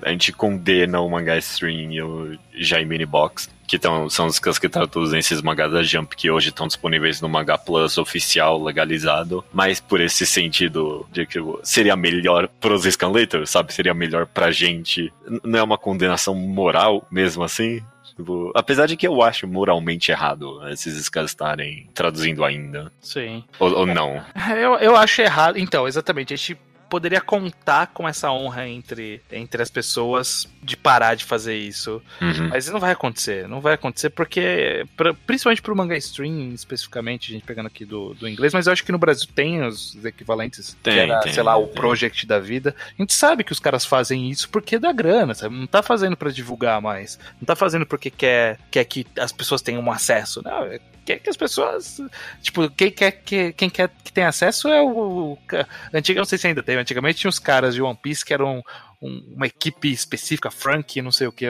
[0.03, 4.68] a gente condena o mangá stream e o Jaimini Box, que tão, são os que
[4.68, 9.81] traduzem esses mangás da Jump que hoje estão disponíveis no Manga Plus oficial, legalizado, mas
[9.81, 13.72] por esse sentido de que seria melhor pros scanlators, sabe?
[13.72, 15.12] Seria melhor pra gente.
[15.42, 17.83] Não é uma condenação moral mesmo assim?
[18.16, 22.90] Tipo, apesar de que eu acho moralmente errado esses scans estarem traduzindo ainda.
[23.01, 23.44] Sim.
[23.59, 24.25] Ou, ou não.
[24.57, 25.59] Eu, eu acho errado.
[25.59, 26.33] Então, exatamente.
[26.33, 26.57] A gente
[26.88, 32.03] poderia contar com essa honra entre, entre as pessoas de parar de fazer isso.
[32.20, 32.49] Uhum.
[32.49, 33.49] Mas não vai acontecer.
[33.49, 38.14] Não vai acontecer porque, pra, principalmente pro manga stream, especificamente, a gente pegando aqui do,
[38.14, 40.77] do inglês, mas eu acho que no Brasil tem os equivalentes.
[40.83, 41.75] Tem, que era, tem, sei lá, o tem.
[41.75, 42.75] project da vida.
[42.99, 45.55] A gente sabe que os caras fazem isso porque dá grana, sabe?
[45.55, 47.18] Não tá fazendo para divulgar mais.
[47.40, 50.42] Não tá fazendo porque quer, quer que as pessoas tenham um acesso.
[50.42, 52.01] Não, é quer que as pessoas.
[52.42, 55.38] Tipo, quem quer que, quem quer que tenha acesso é o.
[55.95, 58.62] Antiga, não sei se ainda tem, antigamente tinha os caras de One Piece que eram
[59.03, 61.47] um, uma equipe específica, Frank, não sei o que,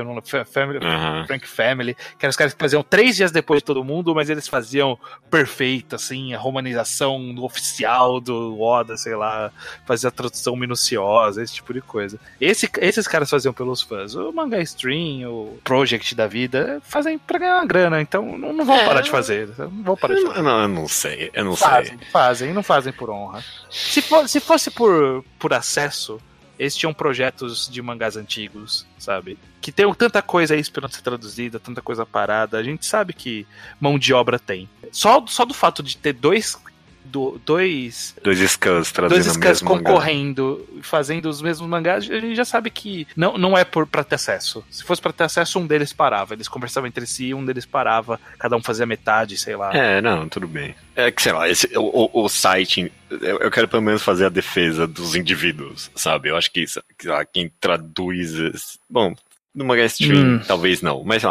[0.47, 1.27] Family, Uhum.
[1.27, 4.29] Frank Family, que eram os caras que faziam três dias depois de todo mundo, mas
[4.29, 4.99] eles faziam
[5.31, 9.51] perfeito, assim, a romanização oficial do Oda, sei lá,
[9.87, 12.19] fazia a tradução minuciosa, esse tipo de coisa.
[12.41, 14.15] Esse, esses caras faziam pelos fãs.
[14.15, 18.65] O Manga Stream, o Project da vida, fazem pra ganhar uma grana, então não, não
[18.65, 18.85] vão É.
[18.87, 19.49] parar de fazer.
[19.59, 20.39] Não vão parar de fazer.
[20.39, 21.67] Eu não, eu não sei, eu não sei.
[21.69, 23.43] Fazem, fazem, não fazem por honra.
[23.71, 26.21] Se, for- se fosse por, por acesso,
[26.59, 29.39] eles tinham projetos de mangás antigos, sabe?
[29.61, 32.59] Que tem tanta coisa aí esperando ser traduzida, tanta coisa parada.
[32.59, 33.47] A gente sabe que
[33.81, 34.69] mão de obra tem.
[34.91, 36.59] Só, só do fato de ter dois.
[37.07, 39.91] Do- dois Dois scans trazendo dois scans mesmo mangá.
[39.91, 44.05] concorrendo, fazendo os mesmos mangás, a gente já sabe que não, não é por, pra
[44.05, 44.65] ter acesso.
[44.71, 46.35] Se fosse pra ter acesso, um deles parava.
[46.35, 49.75] Eles conversavam entre si, um deles parava, cada um fazia metade, sei lá.
[49.77, 50.75] É, não, tudo bem.
[50.95, 54.27] É que, sei lá, esse, o, o, o site, eu, eu quero pelo menos fazer
[54.27, 56.29] a defesa dos indivíduos, sabe?
[56.31, 58.33] Eu acho que, sei lá, quem traduz.
[58.35, 59.15] esse- Bom,
[59.55, 60.41] no Manga Stream, Hum.
[60.47, 61.31] talvez não, mas sei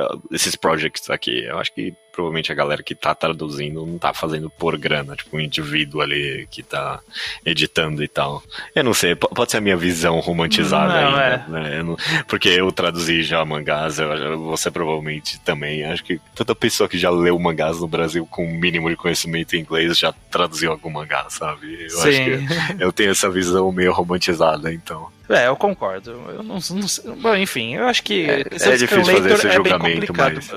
[0.00, 4.12] lá, esses projects aqui, eu acho que provavelmente a galera que tá traduzindo não tá
[4.12, 7.00] fazendo por grana, tipo, um indivíduo ali que tá
[7.44, 8.42] editando e tal.
[8.74, 11.50] Eu não sei, po- pode ser a minha visão romantizada Não, ainda, é.
[11.50, 11.78] né?
[11.80, 11.96] Eu não-
[12.28, 15.84] porque eu traduzi já mangás, eu, você provavelmente também.
[15.84, 19.56] Acho que toda pessoa que já leu mangás no Brasil com um mínimo de conhecimento
[19.56, 21.86] em inglês já traduziu algum mangá, sabe?
[21.90, 22.46] Eu acho Sim.
[22.46, 25.08] que eu tenho essa visão meio romantizada, então.
[25.28, 26.10] É, eu concordo.
[26.10, 28.28] Eu não, não sei- Bom, enfim, eu acho que.
[28.28, 30.50] É- é difícil fazer esse é julgamento, mas,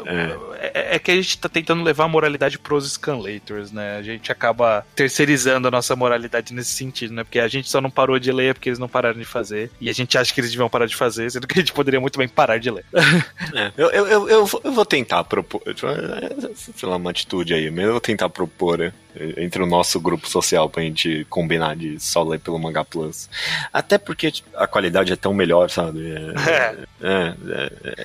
[0.64, 0.96] É.
[0.96, 3.98] é que a gente tá tentando levar a moralidade pros Scanlators, né?
[3.98, 7.24] A gente acaba terceirizando a nossa moralidade nesse sentido, né?
[7.24, 9.70] Porque a gente só não parou de ler porque eles não pararam de fazer.
[9.80, 12.02] E a gente acha que eles deviam parar de fazer, sendo que a gente poderia
[12.02, 12.86] muito bem parar de ler.
[13.54, 15.62] É, eu, eu, eu, eu vou- tentar propor,
[16.76, 18.92] sei lá, uma atitude aí, mas eu vou tentar propor é,
[19.38, 23.30] entre o nosso grupo social pra gente combinar de só ler pelo Manga Plus.
[23.72, 26.14] Até porque tipo, a qualidade é tão melhor, sabe?
[26.14, 27.34] É, é,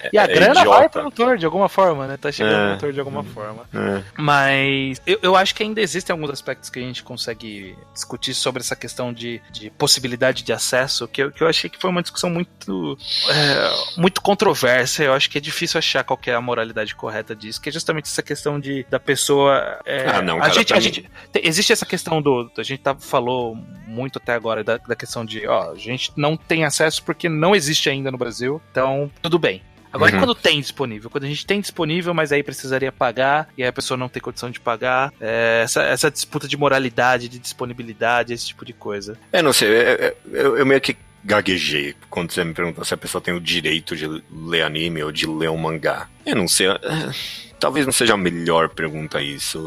[0.02, 0.78] é, E a é grana idiota.
[0.78, 2.16] vai pro autor de alguma forma, né?
[2.16, 2.66] Tá chegando É.
[2.66, 3.64] no autor de alguma forma.
[3.74, 4.02] É.
[4.16, 8.60] Mas eu, eu acho que ainda existem alguns aspectos que a gente consegue discutir sobre
[8.60, 12.02] essa questão de, de possibilidade de acesso, que eu, que eu achei que foi uma
[12.02, 12.98] discussão muito,
[13.30, 15.02] é, muito controversa.
[15.02, 17.72] Eu acho que é difícil achar qual que é a moralidade correta disso, que é
[17.72, 19.78] justamente essa questão de da pessoa.
[19.84, 22.50] é, Ah, não, a cara, gente, pra a mim- gente existe essa questão do.
[22.56, 23.56] A gente tá, falou
[23.86, 27.54] muito até agora da, da questão de, ó, a gente não tem acesso porque não
[27.54, 29.62] existe ainda no Brasil, então tudo bem.
[29.90, 30.18] Agora, Uhum.
[30.18, 31.08] quando tem disponível?
[31.08, 34.20] Quando a gente tem disponível, mas aí precisaria pagar, e aí a pessoa não tem
[34.20, 39.18] condição de pagar, é, essa, essa disputa de moralidade, de disponibilidade, esse tipo de coisa.
[39.32, 42.92] É, não sei, é- é- eu, eu meio que gaguejei quando você me perguntou se
[42.92, 46.06] a pessoa tem o direito de ler anime ou de ler um mangá.
[46.26, 46.76] Eu não sei, é,
[47.58, 49.58] talvez não seja a melhor pergunta isso.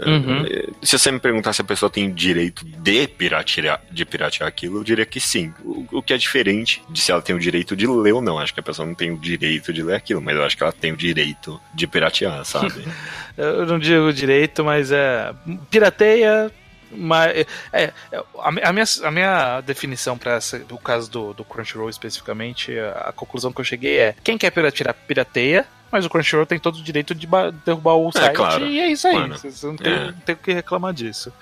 [0.00, 0.46] Uhum.
[0.46, 4.48] É, Se você me perguntar se a pessoa tem o direito de piratear, de piratear
[4.48, 5.52] aquilo, eu diria que sim.
[5.64, 8.38] O, o que é diferente de se ela tem o direito de ler ou não.
[8.38, 10.62] Acho que a pessoa não tem o direito de ler aquilo, mas eu acho que
[10.62, 12.84] ela tem o direito de piratear, sabe?
[13.36, 15.32] Eu não digo direito, mas é.
[15.70, 16.50] Pirateia.
[16.94, 20.38] Mas, é, é, a minha, a minha definição para
[20.70, 24.50] o caso do, do Crunchyroll especificamente, a, a conclusão que eu cheguei é: quem quer
[24.50, 28.64] piratear, pirateia, mas o Crunchyroll tem todo o direito de ba- derrubar o site claro.
[28.66, 29.14] e é isso aí.
[29.14, 30.14] Mano, Você não tem, é.
[30.24, 31.32] tem o que reclamar disso.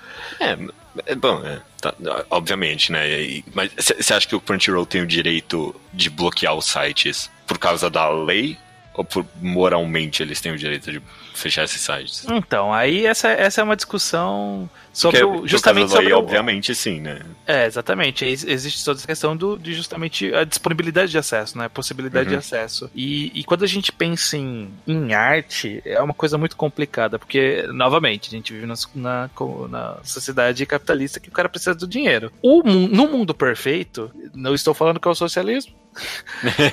[0.41, 0.59] É,
[1.07, 1.95] é bom, é, tá,
[2.29, 3.09] obviamente, né?
[3.09, 7.59] e- mas você acha que o Crunchyroll tem o direito de bloquear os sites por
[7.59, 8.59] causa da lei?
[8.95, 11.01] Ou por moralmente eles têm o direito de
[11.35, 12.27] fechar esses sites?
[12.29, 16.75] Então, aí essa, essa é uma discussão sobre Porque, o, justamente lei, sobre o, obviamente
[16.75, 17.21] sim, né?
[17.47, 18.25] É, exatamente.
[18.25, 21.67] Ex- Existe toda essa questão do, de justamente a disponibilidade de acesso, né?
[21.67, 22.33] A possibilidade Uhum.
[22.33, 22.91] de acesso.
[22.95, 27.63] E, e quando a gente pensa em, em arte, é uma coisa muito complicada, porque,
[27.73, 29.31] novamente, a gente vive na, na,
[29.71, 32.33] na sociedade capitalista que o cara precisa do dinheiro.
[32.43, 35.73] O, no mundo perfeito, não estou falando que é o socialismo,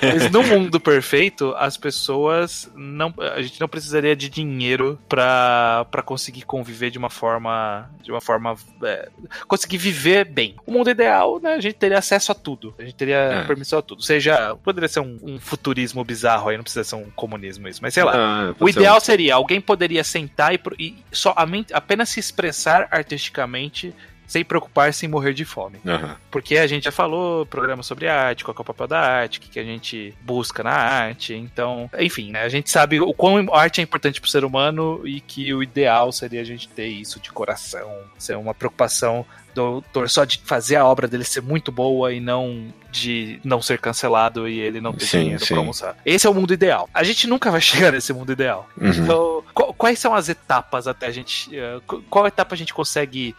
[0.01, 3.13] Mas no mundo perfeito, as pessoas não.
[3.35, 7.89] A gente não precisaria de dinheiro pra, pra conseguir conviver de uma forma.
[8.01, 8.55] De uma forma.
[8.83, 9.09] É,
[9.47, 10.55] conseguir viver bem.
[10.65, 11.55] O mundo ideal, né?
[11.55, 12.73] A gente teria acesso a tudo.
[12.77, 13.43] A gente teria é.
[13.45, 14.01] permissão a tudo.
[14.01, 14.55] Seja.
[14.63, 17.81] Poderia ser um, um, futurismo bizarro aí, não precisa ser um comunismo isso.
[17.81, 18.13] Mas sei lá.
[18.15, 19.01] Ah, o ideal um...
[19.01, 21.35] seria alguém poderia sentar e, e só,
[21.73, 23.93] apenas se expressar artisticamente
[24.27, 25.79] sem preocupar-se em morrer de fome.
[25.85, 26.15] Uhum.
[26.29, 29.41] Porque a gente já falou programa sobre arte, qual é o papel da arte, o
[29.41, 31.33] que, que a gente busca na arte.
[31.33, 35.01] Então, enfim, né, a gente sabe o quão arte é importante para o ser humano
[35.05, 39.61] e que o ideal seria a gente ter isso de coração, ser uma preocupação do
[39.61, 43.79] autor só de fazer a obra dele ser muito boa e não de não ser
[43.79, 45.53] cancelado e ele não ter sim, dinheiro sim.
[45.53, 45.97] pra almoçar.
[46.05, 46.89] Esse é o mundo ideal.
[46.93, 48.67] A gente nunca vai chegar nesse mundo ideal.
[48.79, 48.89] Uhum.
[48.89, 49.43] Então,
[49.77, 51.49] quais são as etapas até a gente.
[51.55, 53.35] Eh, qual etapa a gente consegue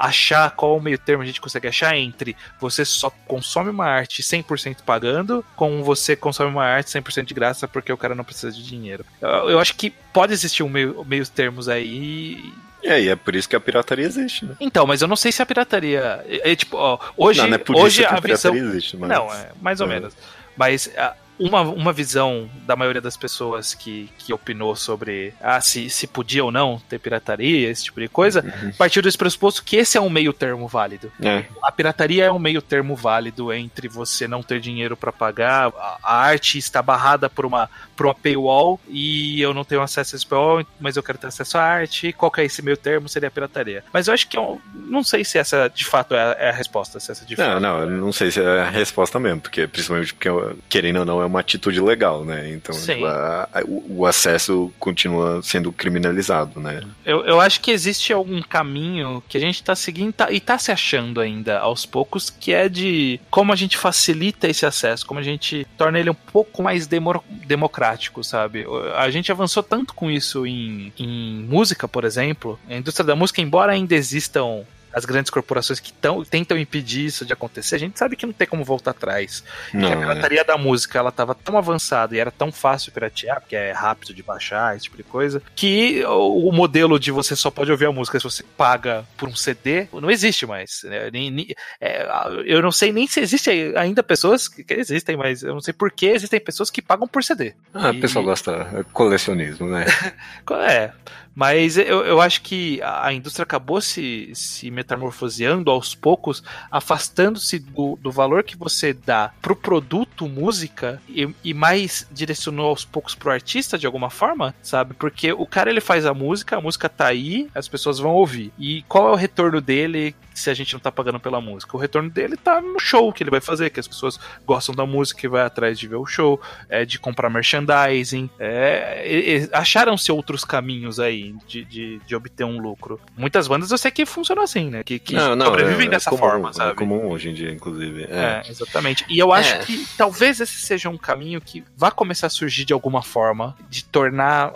[0.00, 4.22] achar qual o meio termo a gente consegue achar entre você só consome uma arte
[4.22, 8.50] 100% pagando, com você consome uma arte 100% de graça porque o cara não precisa
[8.50, 9.04] de dinheiro.
[9.20, 12.42] Eu, eu acho que pode existir um meio, meio termos aí
[12.82, 14.54] é, e é por isso que a pirataria existe, né?
[14.58, 16.24] Então, mas eu não sei se a pirataria.
[16.26, 18.56] É, é tipo, ó, hoje, não, não é por hoje isso que a, a visão.
[18.56, 19.10] Existe, mas...
[19.10, 19.90] Não, é mais ou é.
[19.90, 20.14] menos.
[20.56, 25.88] Mas a, uma, uma visão da maioria das pessoas que, que opinou sobre ah, se,
[25.88, 28.72] se podia ou não ter pirataria, esse tipo de coisa, uhum.
[28.72, 31.10] partiu desse pressuposto que esse é um meio termo válido.
[31.22, 31.44] É.
[31.62, 35.98] A pirataria é um meio termo válido entre você não ter dinheiro para pagar, a,
[36.02, 40.16] a, arte está barrada por uma, por uma paywall e eu não tenho acesso a
[40.16, 42.12] esse paywall, mas eu quero ter acesso à arte.
[42.12, 43.08] Qual que é esse meio termo?
[43.08, 43.82] Seria a pirataria.
[43.92, 46.50] Mas eu acho que eu é não sei se essa de fato é a, é
[46.50, 47.00] a resposta.
[47.00, 50.12] Se essa de não, fato não, não sei se é a resposta mesmo, porque principalmente
[50.12, 50.28] porque
[50.68, 52.50] querendo ou não é uma atitude legal, né?
[52.52, 56.82] Então tipo, a, a, o, o, acesso continua sendo criminalizado, né?
[57.04, 60.58] Eu, eu acho que existe algum caminho que a gente tá seguindo tá, e tá
[60.58, 65.20] se achando ainda aos poucos, que é de como a gente facilita esse acesso, como
[65.20, 68.66] a gente torna ele um pouco mais demo, democrático, sabe?
[68.96, 72.58] A gente avançou tanto com isso em, em música, por exemplo.
[72.68, 77.24] A indústria da música, embora ainda existam as grandes corporações que tão, tentam impedir isso
[77.24, 79.44] de acontecer, a gente sabe que não tem como voltar atrás.
[79.72, 80.44] Não, a pirataria é.
[80.44, 84.22] da música ela estava tão avançada e era tão fácil piratear, porque é rápido de
[84.22, 87.92] baixar, esse tipo de coisa, que o, o modelo de você só pode ouvir a
[87.92, 90.82] música se você paga por um CD não existe mais.
[90.84, 91.10] Né?
[91.12, 92.06] Nem, nem, é,
[92.44, 95.72] eu não sei nem se existe ainda pessoas que, que, existem, mas eu não sei
[95.72, 97.54] por que existem pessoas que pagam por CD.
[97.72, 99.86] Ah, e, a pessoa gosta é colecionismo, né?
[100.68, 100.92] é.
[101.34, 107.98] Mas eu, eu acho que a indústria acabou se, se metamorfoseando aos poucos, afastando-se do,
[108.00, 113.30] do valor que você dá pro produto música e, e mais direcionou aos poucos pro
[113.30, 114.94] artista de alguma forma, sabe?
[114.94, 118.52] Porque o cara ele faz a música, a música tá aí, as pessoas vão ouvir.
[118.58, 121.76] E qual é o retorno dele se a gente não tá pagando pela música?
[121.76, 124.86] O retorno dele tá no show que ele vai fazer, que as pessoas gostam da
[124.86, 128.28] música e vai atrás de ver o show, é, de comprar merchandising.
[128.38, 133.00] É, Acharam-se outros caminhos aí de, de, de, obter um lucro.
[133.16, 134.82] Muitas bandas eu sei que funcionam assim, né?
[134.82, 136.72] Que, que não, não, sobrevivem é, dessa é comum, forma, sabe?
[136.72, 138.04] É comum hoje em dia, inclusive.
[138.04, 139.04] É, é exatamente.
[139.08, 139.58] E eu acho é.
[139.58, 143.84] que talvez esse seja um caminho que vai começar a surgir de alguma forma, de
[143.84, 144.52] tornar.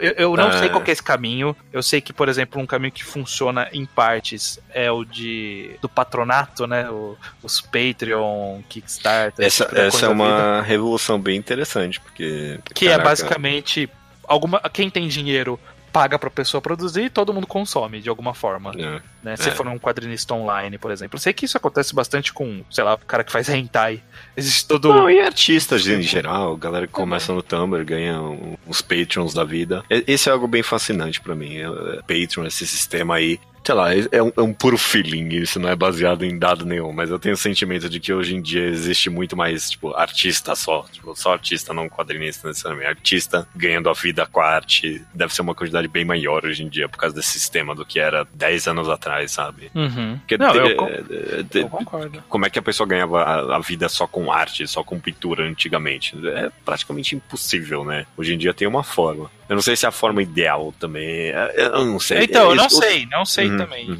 [0.00, 1.56] Eu, eu não sei qual é esse caminho.
[1.72, 5.88] Eu sei que, por exemplo, um caminho que funciona em partes é o de do
[5.88, 6.88] patronato, né?
[6.90, 9.44] O, os Patreon, Kickstarter.
[9.44, 12.58] Essa, tipo essa é uma revolução bem interessante, porque.
[12.74, 13.02] Que caraca.
[13.02, 13.90] é basicamente
[14.28, 15.58] alguma quem tem dinheiro
[15.98, 18.70] paga pra pessoa produzir e todo mundo consome de alguma forma.
[18.78, 19.02] É.
[19.20, 19.36] Né?
[19.36, 19.50] Se é.
[19.50, 21.16] for um quadrinista online, por exemplo.
[21.16, 24.00] Eu sei que isso acontece bastante com, sei lá, o cara que faz hentai.
[24.36, 24.94] Existe todo.
[24.94, 28.20] Não, e artistas em geral, galera que começa no Tumblr, ganha
[28.64, 29.82] uns Patreons da vida.
[29.90, 31.56] Esse é algo bem fascinante para mim.
[31.56, 31.66] É,
[32.02, 35.76] Patreon, esse sistema aí sei lá, é um, é um, puro feeling, isso não é
[35.76, 39.10] baseado em dado nenhum, mas eu tenho o sentimento de que hoje em dia existe
[39.10, 44.24] muito mais, tipo, artista só, tipo, só artista, não quadrinista necessariamente, artista ganhando a vida
[44.24, 47.28] com a arte, deve ser uma quantidade bem maior hoje em dia por causa desse
[47.28, 49.70] sistema do que era 10 anos atrás, sabe?
[49.74, 50.16] Uhum.
[50.16, 52.24] Porque não, eu, de, eu concordo.
[52.26, 55.46] Como é que a pessoa ganhava a, a, vida só com arte, só com pintura
[55.46, 56.16] antigamente?
[56.26, 58.06] É praticamente impossível, né?
[58.16, 59.30] Hoje em dia tem uma forma.
[59.48, 61.30] Eu não sei se é a forma ideal também.
[61.30, 62.24] É, eu não sei.
[62.24, 63.90] Então, eu não sei, não sei uhum, também.
[63.90, 63.98] Uhum.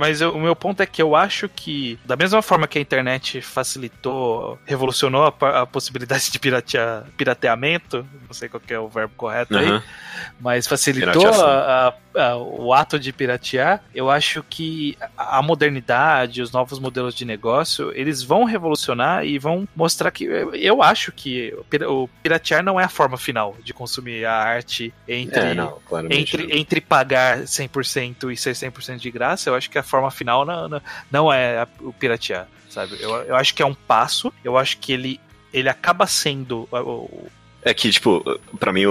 [0.00, 2.80] Mas eu, o meu ponto é que eu acho que, da mesma forma que a
[2.80, 9.12] internet facilitou, revolucionou a, a possibilidade de piratear, pirateamento, não sei qual é o verbo
[9.16, 9.60] correto uhum.
[9.60, 9.82] aí,
[10.40, 16.78] mas facilitou a, a, o ato de piratear, eu acho que a modernidade, os novos
[16.78, 21.54] modelos de negócio, eles vão revolucionar e vão mostrar que eu acho que
[21.86, 25.78] o piratear não é a forma final de consumir a arte entre, é, não,
[26.10, 30.44] entre, entre pagar 100% e ser 100% de graça, eu acho que a forma final
[30.44, 32.96] não, não, não é o piratear, sabe?
[33.00, 35.20] Eu, eu acho que é um passo, eu acho que ele
[35.52, 37.30] ele acaba sendo o,
[37.66, 38.22] é que, tipo,
[38.60, 38.84] para mim,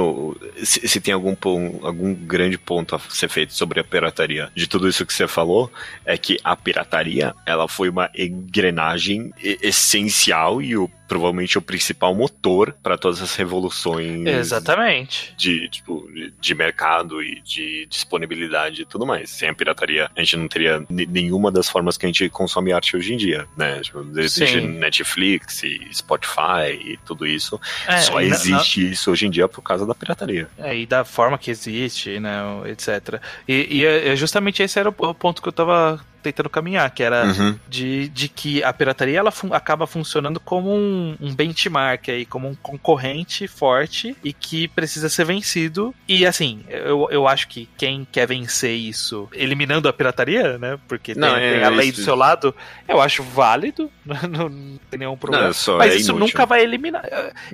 [0.57, 1.33] se, se, tem algum,
[1.81, 5.71] algum grande ponto a ser feito sobre a pirataria de tudo isso que você falou,
[6.05, 12.75] é que a pirataria, ela foi uma engrenagem essencial e o provavelmente o principal motor
[12.81, 14.25] para todas as revoluções.
[14.25, 15.33] Exatamente.
[15.37, 16.07] De, tipo,
[16.39, 19.29] de mercado e de disponibilidade e tudo mais.
[19.29, 22.95] Sem a pirataria, a gente não teria nenhuma das formas que a gente consome arte
[22.95, 23.79] hoje em dia, né?
[23.81, 27.59] Tipo, desde Netflix e Spotify e tudo isso.
[27.87, 28.63] É, Só existe na...
[28.67, 30.47] isso hoje em dia por causa da pirataria.
[30.57, 32.41] É, e da forma que existe, né?
[32.65, 33.21] Etc.
[33.47, 35.99] E, e é, é justamente esse era o ponto que eu tava
[36.31, 37.59] tentando caminhar, que era uhum.
[37.67, 42.47] de, de que a pirataria ela fun acaba funcionando como um, um, benchmark aí, como
[42.47, 45.93] um concorrente forte e que precisa ser vencido.
[46.07, 50.79] E assim, eu, eu acho que quem quer vencer isso eliminando a pirataria, né?
[50.87, 52.01] Porque tem, não, é, tem a lei isso.
[52.01, 52.55] do seu lado,
[52.87, 55.45] eu acho válido, não, não tem nenhum problema.
[55.49, 56.27] Não, Mas é isso inútil.
[56.27, 57.03] nunca vai eliminar.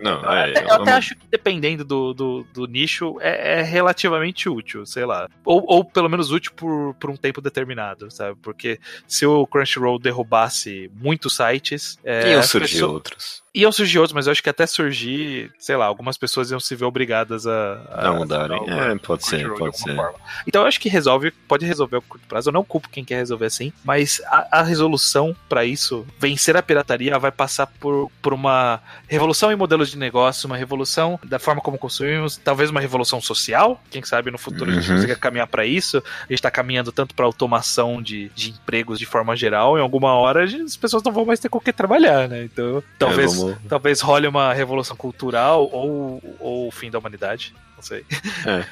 [0.01, 4.47] Não, é, até, eu até acho que dependendo do, do, do nicho, é, é, relativamente
[4.47, 5.27] útil, sei lá.
[5.43, 8.37] Ou, ou pelo menos útil por, por um tempo determinado, sabe?
[8.41, 11.97] Porque porque se o Crunchyroll derrubasse muitos sites.
[12.03, 12.91] É, Iam surgir pessoas...
[12.91, 13.40] outros.
[13.53, 16.73] Iam surgir outros, mas eu acho que até surgir, sei lá, algumas pessoas iam se
[16.73, 17.81] ver obrigadas a.
[17.91, 18.63] a não mudarem.
[18.69, 19.93] É, pode ser, pode ser.
[19.93, 20.17] Forma.
[20.47, 22.47] Então eu acho que resolve, pode resolver a curto prazo.
[22.47, 26.63] Eu não culpo quem quer resolver assim, mas a, a resolução para isso, vencer a
[26.63, 31.59] pirataria, vai passar por, por uma revolução em modelos de negócio, uma revolução da forma
[31.59, 33.83] como consumimos, talvez uma revolução social.
[33.91, 34.77] Quem sabe no futuro uhum.
[34.77, 34.95] a gente uhum.
[34.95, 35.97] consiga caminhar para isso.
[35.97, 39.77] A gente está caminhando tanto para automação de, de empregos de forma geral.
[39.77, 42.45] Em alguma hora as pessoas não vão mais ter com que trabalhar, né?
[42.45, 43.40] Então talvez.
[43.40, 47.53] É, Talvez role uma revolução cultural ou, ou o fim da humanidade.
[47.75, 48.05] Não sei.
[48.45, 48.65] É.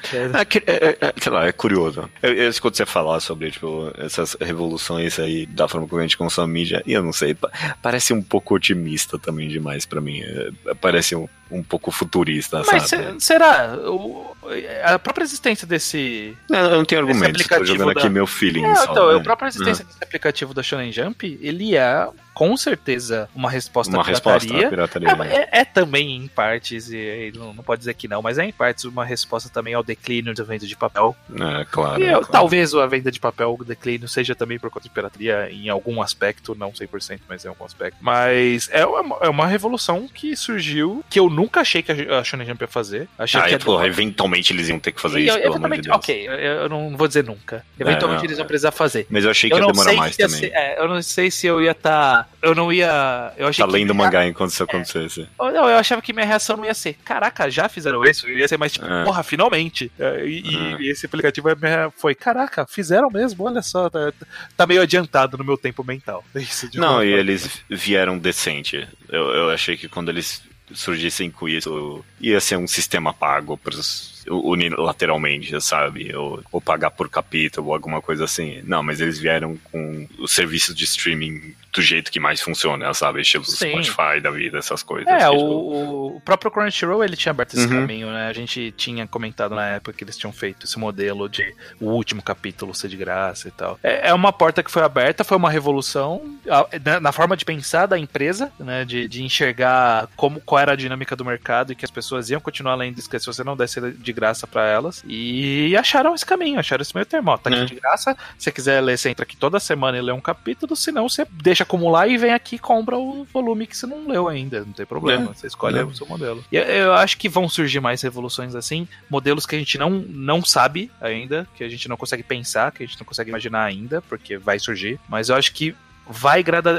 [0.66, 2.08] É, é, é, sei lá, é curioso.
[2.22, 6.16] Eu, eu escuto você falar sobre tipo, essas revoluções aí da forma como a gente
[6.16, 7.36] consome mídia, e eu não sei,
[7.82, 10.20] parece um pouco otimista também demais para mim.
[10.20, 13.22] É, parece um, um pouco futurista, Mas sabe?
[13.22, 13.76] será?
[13.76, 14.36] O,
[14.84, 16.36] a própria existência desse.
[16.48, 18.00] Não, eu não tenho argumento, estou jogando da...
[18.00, 18.64] aqui meu feeling.
[18.64, 19.18] É, só, então, né?
[19.18, 19.90] a própria existência uhum.
[19.90, 22.08] desse aplicativo da Shonen Jump, ele é
[22.40, 24.38] com certeza uma resposta uma à pirataria.
[24.38, 25.48] Resposta à pirataria é, né?
[25.52, 28.52] é, é, também em partes, e, não, não, pode dizer que não, mas é em
[28.52, 31.14] partes uma resposta também ao declínio da venda de papel.
[31.30, 32.00] É, claro.
[32.00, 32.26] E é, claro.
[32.26, 36.00] talvez a venda de papel, o declínio, seja também por conta de pirataria em algum
[36.00, 37.98] aspecto, não 100%, mas em algum aspecto.
[38.00, 42.46] Mas é uma, é uma revolução que surgiu, que eu nunca achei que a Shonen
[42.46, 43.08] Jump ia fazer.
[43.18, 45.56] Achei ah, que é, porra, eventualmente eles iam ter que fazer e isso, eu, pelo
[45.56, 45.96] amor de Deus.
[45.96, 47.64] Ok, eu não vou dizer nunca.
[47.78, 49.06] É, eventualmente eles vão precisar fazer.
[49.10, 50.40] Mas eu achei que eu ia demorar mais também.
[50.40, 52.24] Ser, eu não sei se eu ia estar...
[52.24, 54.64] Tá, eu não ia eu achei tá lendo mangá enquanto isso é.
[54.64, 55.22] acontecesse.
[55.22, 55.26] É.
[55.38, 58.28] Não, eu achava que minha reação não ia ser, caraca, já fizeram isso?
[58.28, 59.04] Ia ser mais tipo, é.
[59.04, 59.90] porra, finalmente.
[59.98, 60.42] É, e,
[60.80, 61.48] e, esse aplicativo
[61.96, 64.12] foi, caraca, fizeram mesmo, olha só, tá,
[64.56, 66.24] tá meio adiantado no meu tempo mental.
[66.74, 68.88] Não, e eles vieram decente.
[69.08, 70.42] Eu, eu achei que quando eles
[70.74, 76.14] surgissem com isso, ia ser um sistema pago pros unilateralmente, sabe?
[76.14, 78.62] Ou, ou pagar por capítulo, ou alguma coisa assim.
[78.64, 83.20] Não, mas eles vieram com os serviços de streaming do jeito que mais funciona, sabe?
[83.20, 83.70] Estilo Sim.
[83.70, 85.06] Spotify da vida, essas coisas.
[85.08, 85.36] É, tipo...
[85.36, 87.80] o, o, próprio Crunchyroll, ele tinha aberto esse uhum.
[87.80, 88.28] caminho, né?
[88.28, 92.22] A gente tinha comentado na época que eles tinham feito esse modelo de o último
[92.22, 93.78] capítulo ser de graça e tal.
[93.82, 96.38] É, é uma porta que foi aberta, foi uma revolução
[96.84, 98.84] na, na forma de pensar da empresa, né?
[98.84, 102.40] De, de enxergar como, qual era a dinâmica do mercado e que as pessoas iam
[102.40, 105.02] continuar lendo se você não desse de graça para elas.
[105.06, 107.30] E acharam esse caminho, acharam esse meio termo.
[107.30, 107.64] Ó, tá aqui é.
[107.64, 108.16] de graça.
[108.36, 111.26] Se você quiser ler, você entra aqui toda semana e lê um capítulo, senão você
[111.30, 114.60] deixa acumular e vem aqui e compra o volume que você não leu ainda.
[114.60, 115.30] Não tem problema.
[115.30, 115.34] É.
[115.34, 115.84] Você escolhe é.
[115.84, 116.44] o seu modelo.
[116.52, 120.44] E eu acho que vão surgir mais revoluções assim, modelos que a gente não, não
[120.44, 124.02] sabe ainda, que a gente não consegue pensar, que a gente não consegue imaginar ainda,
[124.02, 125.00] porque vai surgir.
[125.08, 125.74] Mas eu acho que
[126.06, 126.74] vai gradar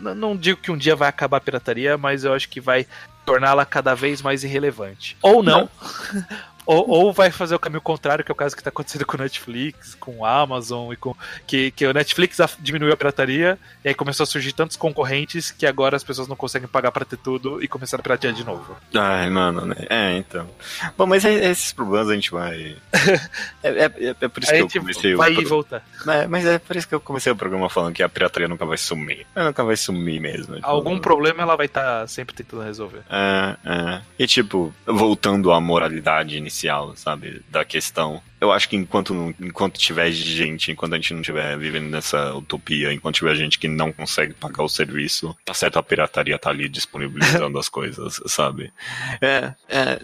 [0.00, 2.86] não digo que um dia vai acabar a pirataria, mas eu acho que vai
[3.30, 5.16] torná-la cada vez mais irrelevante.
[5.22, 5.68] Ou não.
[6.12, 6.22] não.
[6.66, 9.16] Ou, ou, vai fazer o caminho contrário, que é o caso que está acontecendo com
[9.16, 11.14] o Netflix, com o Amazon e com.
[11.46, 15.66] Que, que o Netflix diminuiu a pirataria e aí começou a surgir tantos concorrentes que
[15.66, 18.76] agora as pessoas não conseguem pagar para ter tudo e começaram a piratear de novo.
[18.94, 19.76] Ai, mano, né?
[19.88, 20.48] É, então.
[20.96, 22.76] Bom, mas é, é esses problemas a gente vai.
[23.62, 25.34] é, é, é, por isso a que eu comecei vai o.
[25.36, 25.82] Vai voltar.
[26.06, 28.66] É, mas é por isso que eu comecei o programa falando que a pirataria nunca
[28.66, 29.26] vai sumir.
[29.34, 30.56] Ela nunca vai sumir mesmo.
[30.56, 30.66] Tipo...
[30.66, 33.00] Algum problema ela vai estar tá sempre tentando resolver.
[33.10, 34.00] É, é.
[34.18, 38.20] E tipo, voltando à moralidade inicial inicial, sabe, da questão.
[38.40, 42.92] eu acho que enquanto, enquanto tiver gente, enquanto a gente não estiver vivendo nessa utopia,
[42.92, 46.68] enquanto tiver gente que não consegue pagar o serviço, tá certo a pirataria tá ali
[46.68, 48.72] disponibilizando as coisas, sabe?
[49.20, 50.00] É, é,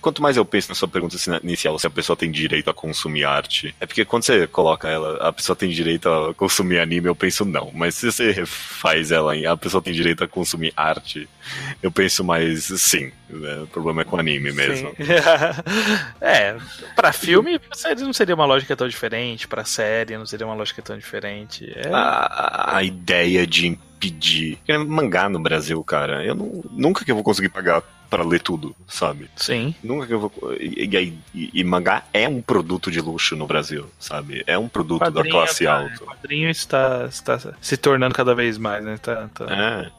[0.00, 3.24] quanto mais eu penso na sua pergunta inicial, se a pessoa tem direito a consumir
[3.24, 7.16] arte, é porque quando você coloca ela, a pessoa tem direito a consumir anime, eu
[7.16, 7.72] penso não.
[7.74, 11.28] Mas se você faz ela em a pessoa tem direito a consumir arte,
[11.82, 13.10] eu penso mais sim.
[13.28, 13.62] Né?
[13.62, 14.92] O problema é com anime mesmo.
[16.20, 16.56] é,
[16.94, 17.60] pra filme
[17.98, 21.70] não seria uma lógica tão diferente, pra série não seria uma lógica tão diferente.
[21.74, 21.88] É...
[21.92, 24.58] A, a ideia de impedir.
[24.86, 28.74] Mangá no Brasil, cara, eu não, nunca que eu vou conseguir pagar para ler tudo,
[28.86, 29.28] sabe?
[29.36, 29.74] Sim.
[29.82, 30.32] Nunca que eu vou.
[30.58, 34.42] E, e, e, mangá é um produto de luxo no Brasil, sabe?
[34.46, 36.04] É um produto da classe tá, alta.
[36.04, 38.98] O quadrinho está, está se tornando cada vez mais, né?
[38.98, 39.44] Tá, tá...
[39.44, 39.90] É.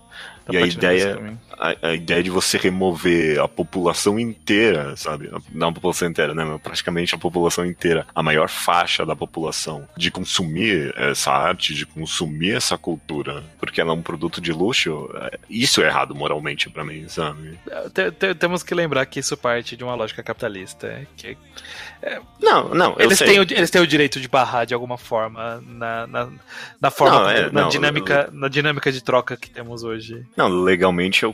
[0.45, 5.29] Tá e a ideia, a, a, ideia de você remover a população inteira, sabe?
[5.51, 6.59] Não a população inteira, né?
[6.63, 12.55] Praticamente a população inteira, a maior faixa da população, de consumir essa arte, de consumir
[12.55, 16.85] essa cultura, porque ela é um produto de luxo, é, isso é errado moralmente para
[16.85, 17.59] mim, sabe?
[18.39, 21.05] Temos que lembrar que isso parte de uma lógica capitalista.
[21.17, 21.37] Que,
[22.01, 25.61] é, não, não, eles têm, o, eles têm o direito de barrar de alguma forma
[25.65, 26.29] na, na,
[26.79, 30.25] na forma, não, é, na, não, dinâmica, eu, na dinâmica de troca que temos hoje.
[30.37, 31.33] Não, legalmente eu.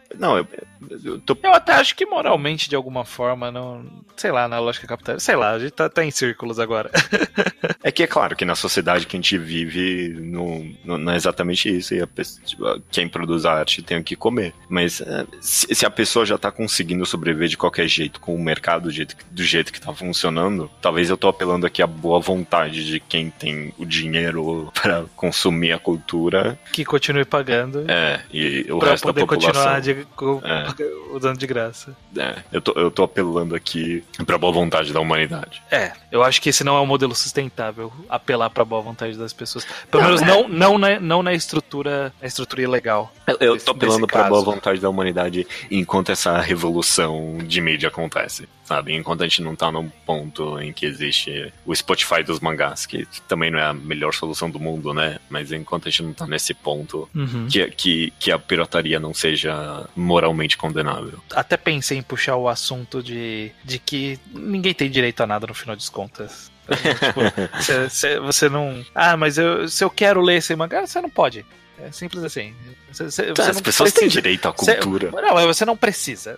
[0.17, 0.47] Não, eu,
[1.03, 1.37] eu, tô...
[1.41, 3.85] eu até acho que moralmente, de alguma forma, não.
[4.15, 5.25] Sei lá, na lógica capitalista.
[5.25, 6.91] Sei lá, a gente tá, tá em círculos agora.
[7.83, 11.75] é que é claro que na sociedade que a gente vive não, não, é exatamente
[11.75, 11.93] isso.
[11.93, 14.53] E a pessoa, tipo, quem produz arte tem o que comer.
[14.69, 18.39] Mas é, se, se, a pessoa já tá conseguindo sobreviver de qualquer jeito com o
[18.39, 22.19] mercado do jeito, do jeito que tá funcionando, talvez eu tô apelando aqui a boa
[22.19, 26.59] vontade de quem tem o dinheiro para consumir a cultura.
[26.71, 27.85] Que continue pagando.
[27.89, 29.51] É, e o resto da população.
[29.51, 30.00] Continuar de
[30.43, 31.15] é.
[31.15, 31.95] usando de graça.
[32.17, 35.61] É, eu tô, eu tô apelando aqui pra boa vontade da humanidade.
[35.71, 39.33] É, eu acho que esse não é um modelo sustentável, apelar pra boa vontade das
[39.33, 39.65] pessoas.
[39.89, 40.25] Pelo não, menos é.
[40.25, 43.11] não, não, na, não na estrutura, na estrutura ilegal.
[43.27, 48.47] Eu, eu tô apelando pra boa vontade da humanidade enquanto essa revolução de mídia acontece,
[48.63, 48.93] sabe?
[48.95, 53.07] Enquanto a gente não tá num ponto em que existe o Spotify dos mangás, que
[53.27, 55.19] também não é a melhor solução do mundo, né?
[55.29, 57.47] Mas enquanto a gente não tá nesse ponto uhum.
[57.49, 61.19] que, que, que a pirataria não seja moralmente condenável.
[61.33, 65.53] Até pensei em puxar o assunto de, de que ninguém tem direito a nada no
[65.53, 66.51] final das contas.
[66.71, 68.83] tipo, cê, cê, você não.
[68.95, 71.45] Ah, mas eu, se eu quero ler esse mangá, você não pode.
[71.83, 72.53] É simples assim.
[72.91, 73.99] Você, você, tá, as pessoas precisa.
[73.99, 75.09] têm direito à cultura.
[75.09, 76.37] Você, não, mas você não precisa.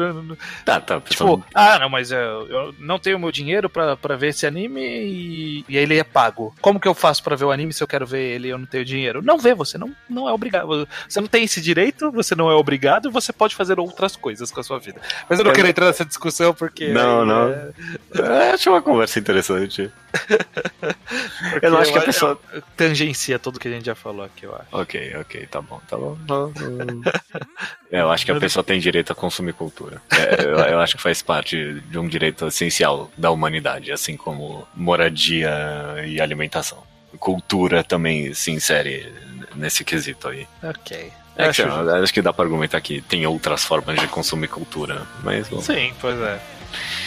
[0.64, 1.00] tá, tá.
[1.00, 4.80] Tipo, ah, não, mas eu, eu não tenho meu dinheiro pra, pra ver esse anime
[4.80, 6.54] e, e ele é pago.
[6.60, 8.58] Como que eu faço pra ver o anime se eu quero ver ele e eu
[8.58, 9.20] não tenho dinheiro?
[9.22, 10.88] Não vê, você não, não é obrigado.
[11.08, 14.50] Você não tem esse direito, você não é obrigado e você pode fazer outras coisas
[14.50, 15.00] com a sua vida.
[15.28, 16.88] Mas eu não é, quero entrar nessa discussão porque.
[16.88, 17.50] Não, não.
[17.50, 17.70] É...
[18.14, 19.90] É, acho uma conversa interessante.
[21.62, 22.40] eu não acho que a pessoa.
[22.76, 24.66] Tangencia tudo que a gente já falou aqui, eu acho.
[24.72, 26.16] Ok, ok, tá bom, tá bom.
[27.92, 30.00] É, eu acho que a pessoa tem direito a consumir cultura.
[30.12, 34.64] É, eu, eu, acho que faz parte de um direito essencial da humanidade, assim como
[34.76, 35.50] moradia
[36.06, 36.84] e alimentação.
[37.18, 39.12] Cultura também se insere
[39.56, 40.46] nesse quesito aí.
[40.62, 41.12] Ok.
[41.36, 45.02] É acho, que, acho que dá pra argumentar que tem outras formas de consumir cultura,
[45.24, 45.48] mas...
[45.48, 45.60] Bom.
[45.60, 46.38] Sim, pois é.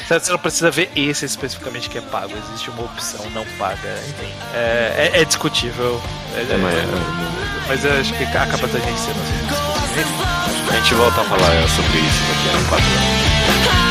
[0.08, 4.32] Você não precisa ver esse especificamente que é pago, existe uma opção não paga, enfim.
[4.54, 6.02] É, é, é discutível.
[6.36, 7.34] É, é, é
[7.68, 10.70] mas eu acho que acaba da gente sendo assim.
[10.70, 13.83] A gente volta a falar sobre isso daqui a quatro anos.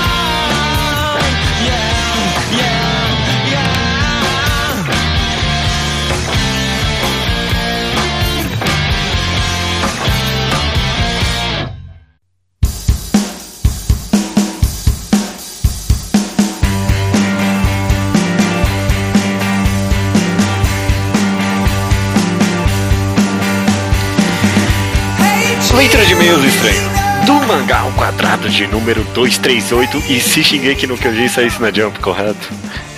[28.49, 32.49] De número 238 e se Shingeki no Kyojin saísse na Jump, correto?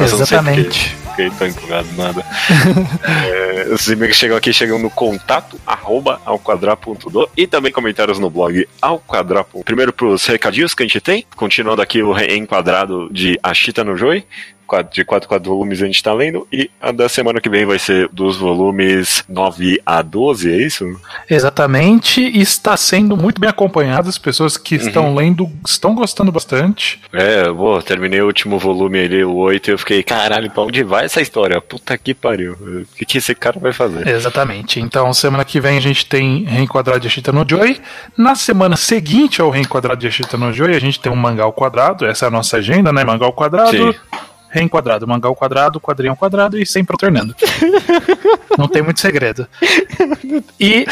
[0.00, 0.96] Exatamente.
[1.10, 2.24] Fiquei tão empolgado, nada.
[3.06, 8.18] é, os e-mails que chegam aqui chegam no contato arroba ao quadrado.do e também comentários
[8.18, 9.46] no blog ao quadrado.
[9.64, 14.24] Primeiro pros recadinhos que a gente tem, continuando aqui o reenquadrado de Ashita no Joy
[14.90, 17.78] de 4 4 volumes a gente está lendo, e a da semana que vem vai
[17.78, 21.00] ser dos volumes 9 a 12, é isso?
[21.28, 24.86] Exatamente, está sendo muito bem acompanhado, as pessoas que uhum.
[24.86, 27.00] estão lendo estão gostando bastante.
[27.12, 30.82] É, boa, terminei o último volume ali, o 8, e eu fiquei, caralho, pra onde
[30.82, 31.60] vai essa história?
[31.60, 34.06] Puta que pariu, o que, que esse cara vai fazer?
[34.08, 37.80] Exatamente, então semana que vem a gente tem Reenquadrado de Ashita no Joy,
[38.16, 41.52] na semana seguinte ao Reenquadrado de Ashita no Joy a gente tem um mangá ao
[41.52, 43.92] quadrado, essa é a nossa agenda, né, mangá ao quadrado.
[43.92, 43.94] Sim
[44.54, 45.06] reenquadrado.
[45.06, 47.34] Mangá ao quadrado, quadrinho ao quadrado e sempre alternando.
[48.56, 49.48] Não tem muito segredo.
[50.58, 50.86] E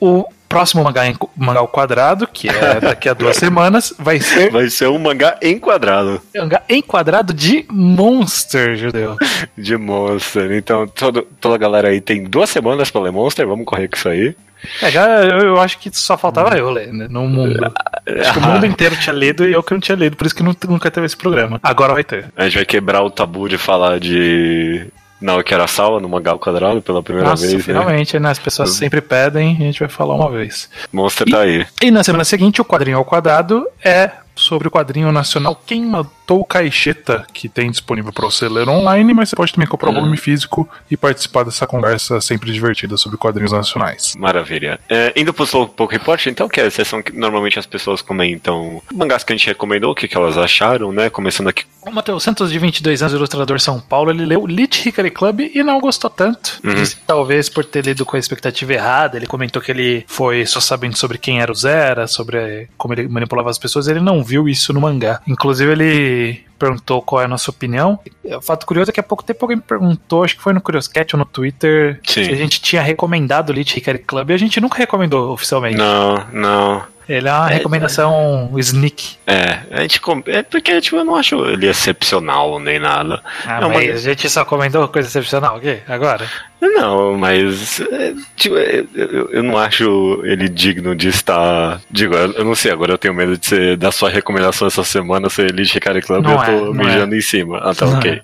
[0.00, 4.50] o próximo mangá, em, mangá ao quadrado, que é daqui a duas semanas, vai ser.
[4.50, 6.22] Vai ser um mangá enquadrado.
[6.34, 9.16] Mangá enquadrado de Monster, Judeu.
[9.56, 10.52] De Monster.
[10.52, 13.96] Então, todo, toda a galera aí tem duas semanas pra ler Monster, vamos correr com
[13.96, 14.34] isso aí.
[14.82, 17.56] É, já, eu, eu acho que só faltava eu ler, né, no mundo.
[18.06, 20.34] Acho que o mundo inteiro tinha lido e eu que não tinha lido, por isso
[20.34, 21.58] que nunca teve esse programa.
[21.60, 22.32] Agora vai ter.
[22.36, 24.86] A gente vai quebrar o tabu de falar de
[25.20, 27.64] Naoki Arasawa no mangá ao quadrado pela primeira Nossa, vez.
[27.64, 28.20] finalmente, né?
[28.20, 28.30] né?
[28.30, 30.68] As pessoas sempre pedem e a gente vai falar uma vez.
[30.92, 31.66] Monster tá aí.
[31.82, 36.44] E na semana seguinte, o quadrinho ao quadrado é sobre o quadrinho nacional Quem Matou
[36.44, 40.00] Caixeta, que tem disponível para você ler online, mas você pode também comprar o Uhum.
[40.00, 44.14] volume físico e participar dessa conversa sempre divertida sobre quadrinhos nacionais.
[44.18, 44.78] Maravilha.
[44.88, 48.82] É, indo pro Slowpoke Report, então, que é a sessão que normalmente as pessoas comentam
[48.94, 51.08] mangás que a gente recomendou, o que, que elas acharam, né?
[51.08, 51.64] Começando aqui.
[51.80, 55.62] O Matheus Santos, de 22 anos, ilustrador São Paulo, ele leu Lit Hickory Club e
[55.62, 56.60] não gostou tanto.
[56.64, 56.74] Uhum.
[56.74, 59.16] Disse talvez por ter lido com a expectativa errada.
[59.16, 63.06] Ele comentou que ele foi só sabendo sobre quem era o Zera, sobre como ele
[63.08, 63.86] manipulava as pessoas.
[63.86, 65.20] Ele não viu isso no mangá.
[65.26, 67.98] Inclusive, ele perguntou qual é a nossa opinião.
[68.24, 70.60] O fato curioso é que há pouco tempo alguém me perguntou, acho que foi no
[70.60, 72.24] Curioscat ou no Twitter, Sim.
[72.24, 75.76] se a gente tinha recomendado o Lit Hickory Club e a gente nunca recomendou oficialmente.
[75.76, 76.82] Não, não.
[77.08, 79.16] Ele é uma recomendação sneak.
[79.28, 80.00] É, a gente.
[80.00, 83.22] com- É porque, tipo, eu não acho ele excepcional nem nada.
[83.46, 86.28] Ah, Não, mas mas- a gente só comentou coisa excepcional aqui, agora.
[86.60, 87.80] Não, mas.
[87.80, 91.80] é, tipo, é, eu, eu não acho ele digno de estar.
[91.90, 95.28] Digo, eu, não sei, agora eu tenho medo de ser da sua recomendação essa semana
[95.28, 97.58] ser Elite Shikari Club e eu é, tô não mijando em cima.
[97.58, 98.22] Ah, tá Não ok.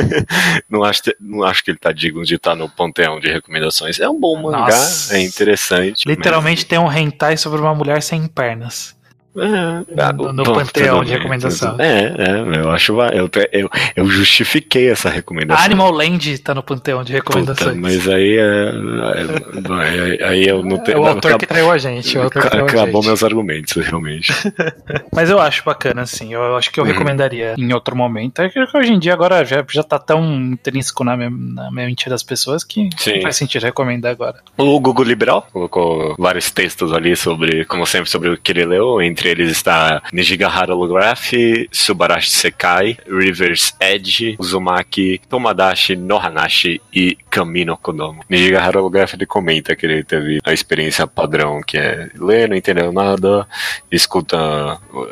[0.68, 4.00] não, acho, não acho que ele tá digno de estar no panteão de recomendações.
[4.00, 5.16] É um bom mangá, Nossa.
[5.16, 6.08] é interessante.
[6.08, 8.96] Literalmente tem um hentai sobre uma mulher sem pernas.
[9.36, 11.76] É, ah, no- no bom, panteão de recomendação.
[11.80, 12.92] É, é, eu acho.
[13.12, 15.64] Eu, eu, eu justifiquei essa recomendação.
[15.64, 17.76] Animal Land tá no panteão de Puta, recomendações.
[17.76, 18.42] mas aí é.
[18.42, 21.00] é- aí, aí eu não É tenho.
[21.00, 22.16] o autor acab- que traiu a gente.
[22.16, 23.06] o autor que traiu a Acabou gente.
[23.06, 24.32] meus argumentos, realmente.
[25.12, 26.32] Mas eu acho bacana, assim.
[26.32, 26.90] Eu acho que eu Uhum.
[26.90, 28.40] recomendaria em outro momento.
[28.40, 32.08] É que hoje em dia agora já, já tá tão intrínseco na, minha- na mente
[32.08, 33.14] das pessoas que Sim.
[33.16, 34.38] não faz sentido recomendar agora.
[34.56, 39.00] O Google Liberal colocou vários textos ali sobre, como sempre, sobre o que ele leu.
[39.02, 41.32] Entre eles está Nijigahara Holograph,
[41.70, 48.22] Subarashi Sekai, River's Edge, Uzumaki, Tomadashi, Nohanashi e Kamino Kodomo.
[48.28, 52.92] Nijigahara Holograph ele comenta que ele teve a experiência padrão, que é ler, não entendeu
[52.92, 53.46] nada,
[53.90, 54.36] escuta,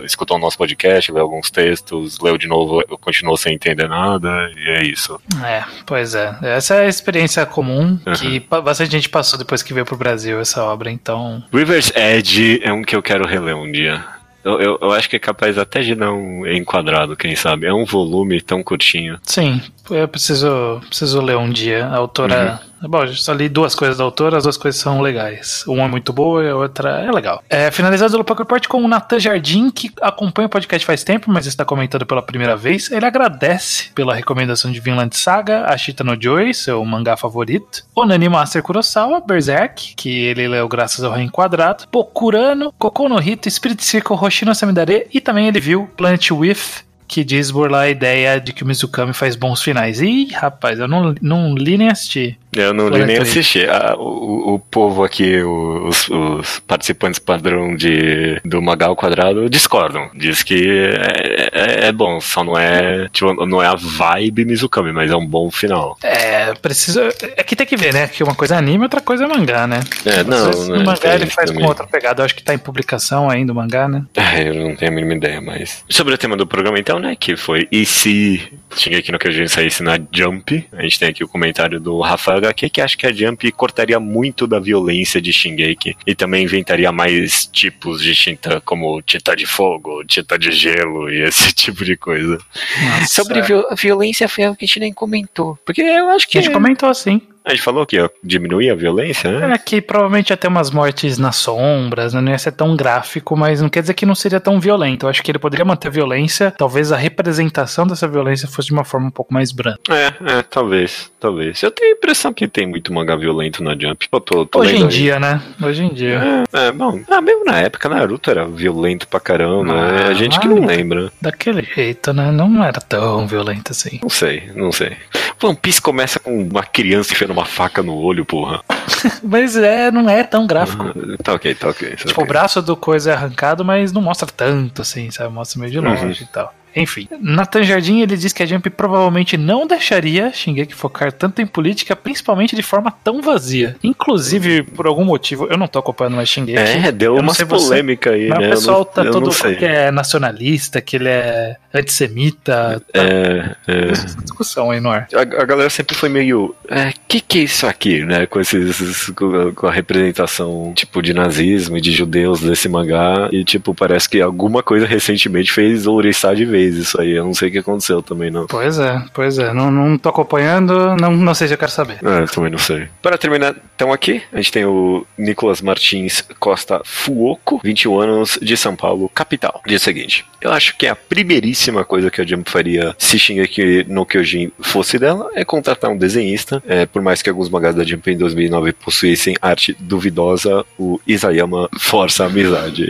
[0.04, 4.70] escutou o nosso podcast, leu alguns textos, leu de novo, continuou sem entender nada, e
[4.70, 5.20] é isso.
[5.44, 6.36] É, pois é.
[6.42, 8.14] Essa é a experiência comum Uhum.
[8.14, 11.42] que bastante gente passou depois que veio pro Brasil essa obra, então.
[11.52, 14.01] River's Edge é um que eu quero reler um dia.
[14.44, 17.66] Eu, eu, eu acho que é capaz até de não enquadrado, quem sabe.
[17.66, 19.18] É um volume tão curtinho.
[19.22, 19.60] Sim,
[19.94, 21.86] eu preciso, preciso ler um dia.
[21.86, 22.60] A autora.
[22.82, 25.64] Bom, eu só li duas coisas da autora, as duas coisas são legais.
[25.68, 27.42] Uma é muito boa e a outra é legal.
[27.48, 31.30] É, finalizado o Poker Report com o Nathan Jardim, que acompanha o podcast faz tempo,
[31.30, 32.90] mas está comentando pela primeira vez.
[32.90, 37.84] Ele agradece pela recomendação de Vinland Saga, Ashita no Joy, seu mangá favorito.
[37.94, 41.84] Onani Master Kurosawa, Berserk, que ele leu graças ao Reenquadrado.
[41.92, 45.06] Bokurano, Kokou no Hito, Spirit Circle, Hoshino Samidare.
[45.12, 46.82] E também ele viu Planet With,
[47.12, 50.00] que diz burlar a ideia de que o Mizukami faz bons finais.
[50.00, 52.38] Ih, rapaz, eu não, não li nem assisti.
[52.54, 53.64] Eu não li nem assisti.
[53.66, 60.10] Ah, o, o povo aqui, os, os participantes padrão de, do Magal Quadrado, discordam.
[60.14, 64.92] Diz que é, é- é bom, só não é, tipo, não é a vibe Mizukami,
[64.92, 65.96] mas é um bom final.
[66.02, 67.08] É, precisa.
[67.36, 68.06] É que tem que ver, né?
[68.08, 69.80] Que uma coisa é anime, outra coisa é mangá, né?
[70.04, 71.62] É, não, vezes né, no mangá ele isso faz também.
[71.64, 72.20] com outra pegada.
[72.20, 74.04] Eu acho que tá em publicação ainda o mangá, né?
[74.16, 75.84] Ah, eu não tenho a mínima ideia, mas.
[75.88, 77.16] Sobre o tema do programa, então, né?
[77.18, 78.42] Que foi e se
[78.76, 80.66] Shingeki no Kyojin saísse na Jump?
[80.72, 83.98] A gente tem aqui o comentário do Rafael HQ que acha que a Jump cortaria
[84.00, 89.46] muito da violência de Shingeki e também inventaria mais tipos de Shinta, como Tita de
[89.46, 92.38] Fogo, Tita de Gelo e esse tipo de coisa.
[92.82, 93.42] Nossa, Sobre é.
[93.42, 95.58] viol- violência foi algo que a gente nem comentou.
[95.64, 96.40] Porque eu acho A que.
[96.42, 97.20] gente comentou assim.
[97.44, 99.54] A gente falou que ia diminuir a violência, né?
[99.54, 102.20] É que provavelmente ia ter umas mortes nas sombras, né?
[102.20, 105.06] não ia ser tão gráfico, mas não quer dizer que não seria tão violento.
[105.06, 108.74] Eu acho que ele poderia manter a violência, talvez a representação dessa violência fosse de
[108.74, 109.78] uma forma um pouco mais branda.
[109.90, 111.62] É, é, talvez, talvez.
[111.62, 114.06] Eu tenho a impressão que tem muito mangá violento na Jump.
[114.12, 114.88] Eu tô, tô Hoje em aí.
[114.88, 115.42] dia, né?
[115.60, 116.46] Hoje em dia.
[116.52, 117.00] É, é, bom.
[117.10, 119.74] Ah, mesmo na época, Naruto era violento pra caramba.
[119.74, 121.10] Ah, é a gente que não lembra.
[121.20, 122.30] Daquele jeito, né?
[122.30, 123.98] Não era tão violento assim.
[124.00, 124.96] Não sei, não sei.
[125.42, 128.62] One Piece começa com uma criança enfiando uma faca no olho, porra.
[129.22, 130.84] Mas é, não é tão gráfico.
[131.22, 131.90] Tá ok, tá ok.
[131.90, 132.26] tá Tipo, o ok.
[132.26, 135.32] braço do coisa é arrancado, mas não mostra tanto, assim, sabe?
[135.32, 136.52] Mostra meio de longe e tal.
[136.74, 141.46] Enfim, Nathan Jardim ele diz que a Jump provavelmente não deixaria Shingeki focar tanto em
[141.46, 143.76] política, principalmente de forma tão vazia.
[143.82, 146.58] Inclusive, por algum motivo, eu não tô acompanhando mais Shingeki.
[146.58, 148.46] É, deu uma polêmica aí, mas né?
[148.46, 152.82] o pessoal tá todo que é nacionalista, que ele é antissemita.
[152.92, 153.00] Tá...
[153.00, 153.90] É, é.
[153.90, 155.08] Essa discussão aí no ar.
[155.14, 156.54] A, a galera sempre foi meio.
[156.68, 158.26] É, que que é isso aqui, né?
[158.26, 159.10] Com esses.
[159.54, 163.28] Com a representação, tipo, de nazismo e de judeus desse mangá.
[163.32, 167.12] E, tipo, parece que alguma coisa recentemente fez ouriçar de vez isso aí.
[167.12, 168.46] Eu não sei o que aconteceu também, não.
[168.46, 169.52] Pois é, pois é.
[169.52, 171.98] Não, não tô acompanhando, não, não sei se eu quero saber.
[172.02, 172.88] É, também não sei.
[173.00, 178.56] Para terminar, então aqui, a gente tem o Nicolas Martins Costa Fuoco, 21 anos, de
[178.56, 179.60] São Paulo, capital.
[179.66, 180.24] Dia seguinte.
[180.40, 184.98] Eu acho que a primeiríssima coisa que a Jump faria se Shingeki no Kyojin fosse
[184.98, 186.62] dela é contratar um desenhista.
[186.66, 191.68] É, por mais que alguns mangás da Jump em 2009 possuíssem arte duvidosa, o Isayama
[191.78, 192.88] força a amizade.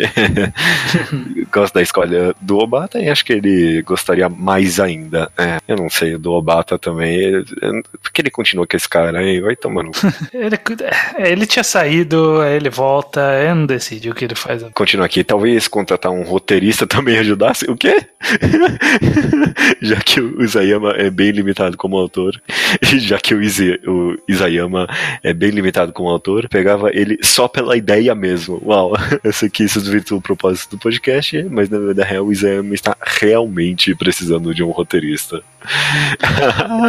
[1.52, 5.30] Gosto da escolha do Obata e acho que ele gostaria mais ainda.
[5.36, 7.44] É, eu não sei, do Obata também.
[8.02, 9.90] Porque ele continua com esse cara aí, vai tomando.
[10.32, 10.56] ele,
[11.16, 14.62] é, ele tinha saído, aí ele volta, eu não decidi o que ele faz.
[14.74, 17.70] Continua aqui, talvez contratar um roteirista também ajudasse.
[17.70, 18.04] O quê?
[19.80, 22.40] já que o Isayama é bem limitado como autor,
[22.98, 24.88] já que o, Izi, o Isayama
[25.22, 28.60] é bem limitado como autor, pegava ele só pela ideia mesmo.
[28.64, 28.92] Uau,
[29.22, 32.74] eu sei que isso desvirtua o propósito do podcast, mas na verdade real o Isayama
[32.74, 33.51] está realmente
[33.96, 35.42] precisando de um roteirista.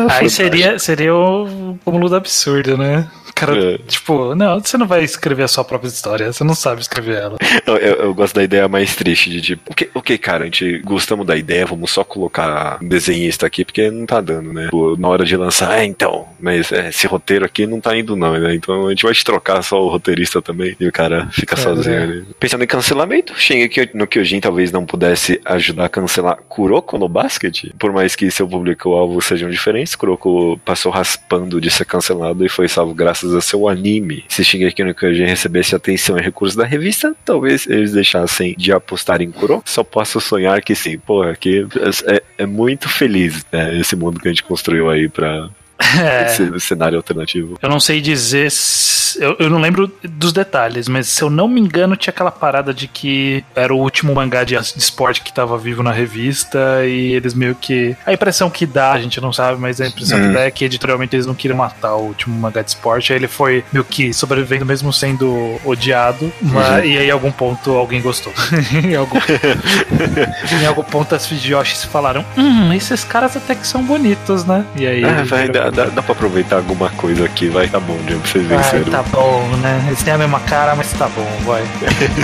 [0.10, 3.10] Aí seria, seria o cúmulo do absurdo, né?
[3.36, 3.78] Cara, é.
[3.88, 7.38] tipo, não, você não vai escrever a sua própria história, você não sabe escrever ela.
[7.66, 10.80] Eu, eu, eu gosto da ideia mais triste, de tipo, ok, okay, cara, a gente
[10.80, 14.66] gostamos da ideia, vamos só colocar um desenhista aqui, porque não tá dando, né?
[14.66, 18.16] Tipo, na hora de lançar, é, então, mas é, esse roteiro aqui não tá indo
[18.16, 18.54] não, né?
[18.54, 21.58] Então a gente vai te trocar só o roteirista também, e o cara fica é,
[21.58, 22.04] sozinho é.
[22.04, 22.26] ali.
[22.40, 27.74] Pensando em cancelamento, Shingeki no Kyojin talvez não pudesse ajudar a cancelar Kuroko no basquete,
[27.80, 32.68] por mais que seu público-alvo sejam diferentes, Kuroko passou raspando de ser cancelado e foi
[32.68, 34.24] salvo graças a seu anime.
[34.30, 39.20] Se Shingeki no Kyojin recebesse atenção e recursos da revista, talvez eles deixassem de apostar
[39.20, 39.64] em Kuro.
[39.66, 41.66] Só posso sonhar que sim, porra, que
[42.06, 45.50] é, é muito feliz né, esse mundo que a gente construiu aí pra,
[46.00, 46.26] é.
[46.26, 47.58] Esse cenário alternativo.
[47.62, 48.52] Eu não sei dizer.
[48.52, 52.32] Se, eu, eu não lembro dos detalhes, mas se eu não me engano, tinha aquela
[52.32, 56.86] parada de que era o último mangá de, de esporte que estava vivo na revista
[56.86, 57.96] e eles meio que.
[58.06, 60.28] A impressão que dá, a gente não sabe, mas a impressão hum.
[60.28, 63.14] que dá é que editorialmente eles não queriam matar o último mangá de esporte.
[63.14, 66.32] Aí ele foi meio que sobrevivendo mesmo sendo odiado.
[66.42, 66.86] Mas, uhum.
[66.86, 68.34] E aí, em algum ponto, alguém gostou.
[68.84, 69.20] em, algum,
[70.62, 74.66] em algum ponto, as Fidioshis falaram: Hum, esses caras até que são bonitos, né?
[74.76, 75.04] E aí.
[75.04, 78.46] Ah, vai, dá, dá, dá pra aproveitar alguma coisa aqui, vai, tá bom, Jump, vocês
[78.46, 78.86] venceram.
[78.86, 79.84] Tá bom, né?
[79.88, 81.64] Eles têm a mesma cara, mas tá bom, vai.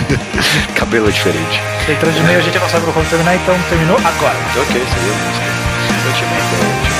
[0.76, 1.62] Cabelo é diferente.
[1.88, 4.38] Entrando de meio, a gente não sabe quando terminar, então terminou agora.
[4.56, 5.50] Ok, seria música.
[6.04, 6.99] Sentimento.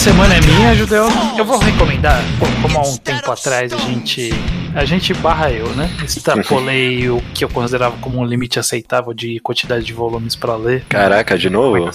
[0.00, 1.08] Semana é minha, Judeu.
[1.36, 2.22] Eu vou recomendar,
[2.62, 4.32] como há um tempo atrás a gente
[4.74, 5.90] a gente barra eu, né?
[6.04, 10.84] Extrapolei o que eu considerava como um limite aceitável de quantidade de volumes para ler.
[10.88, 11.90] Caraca, de novo?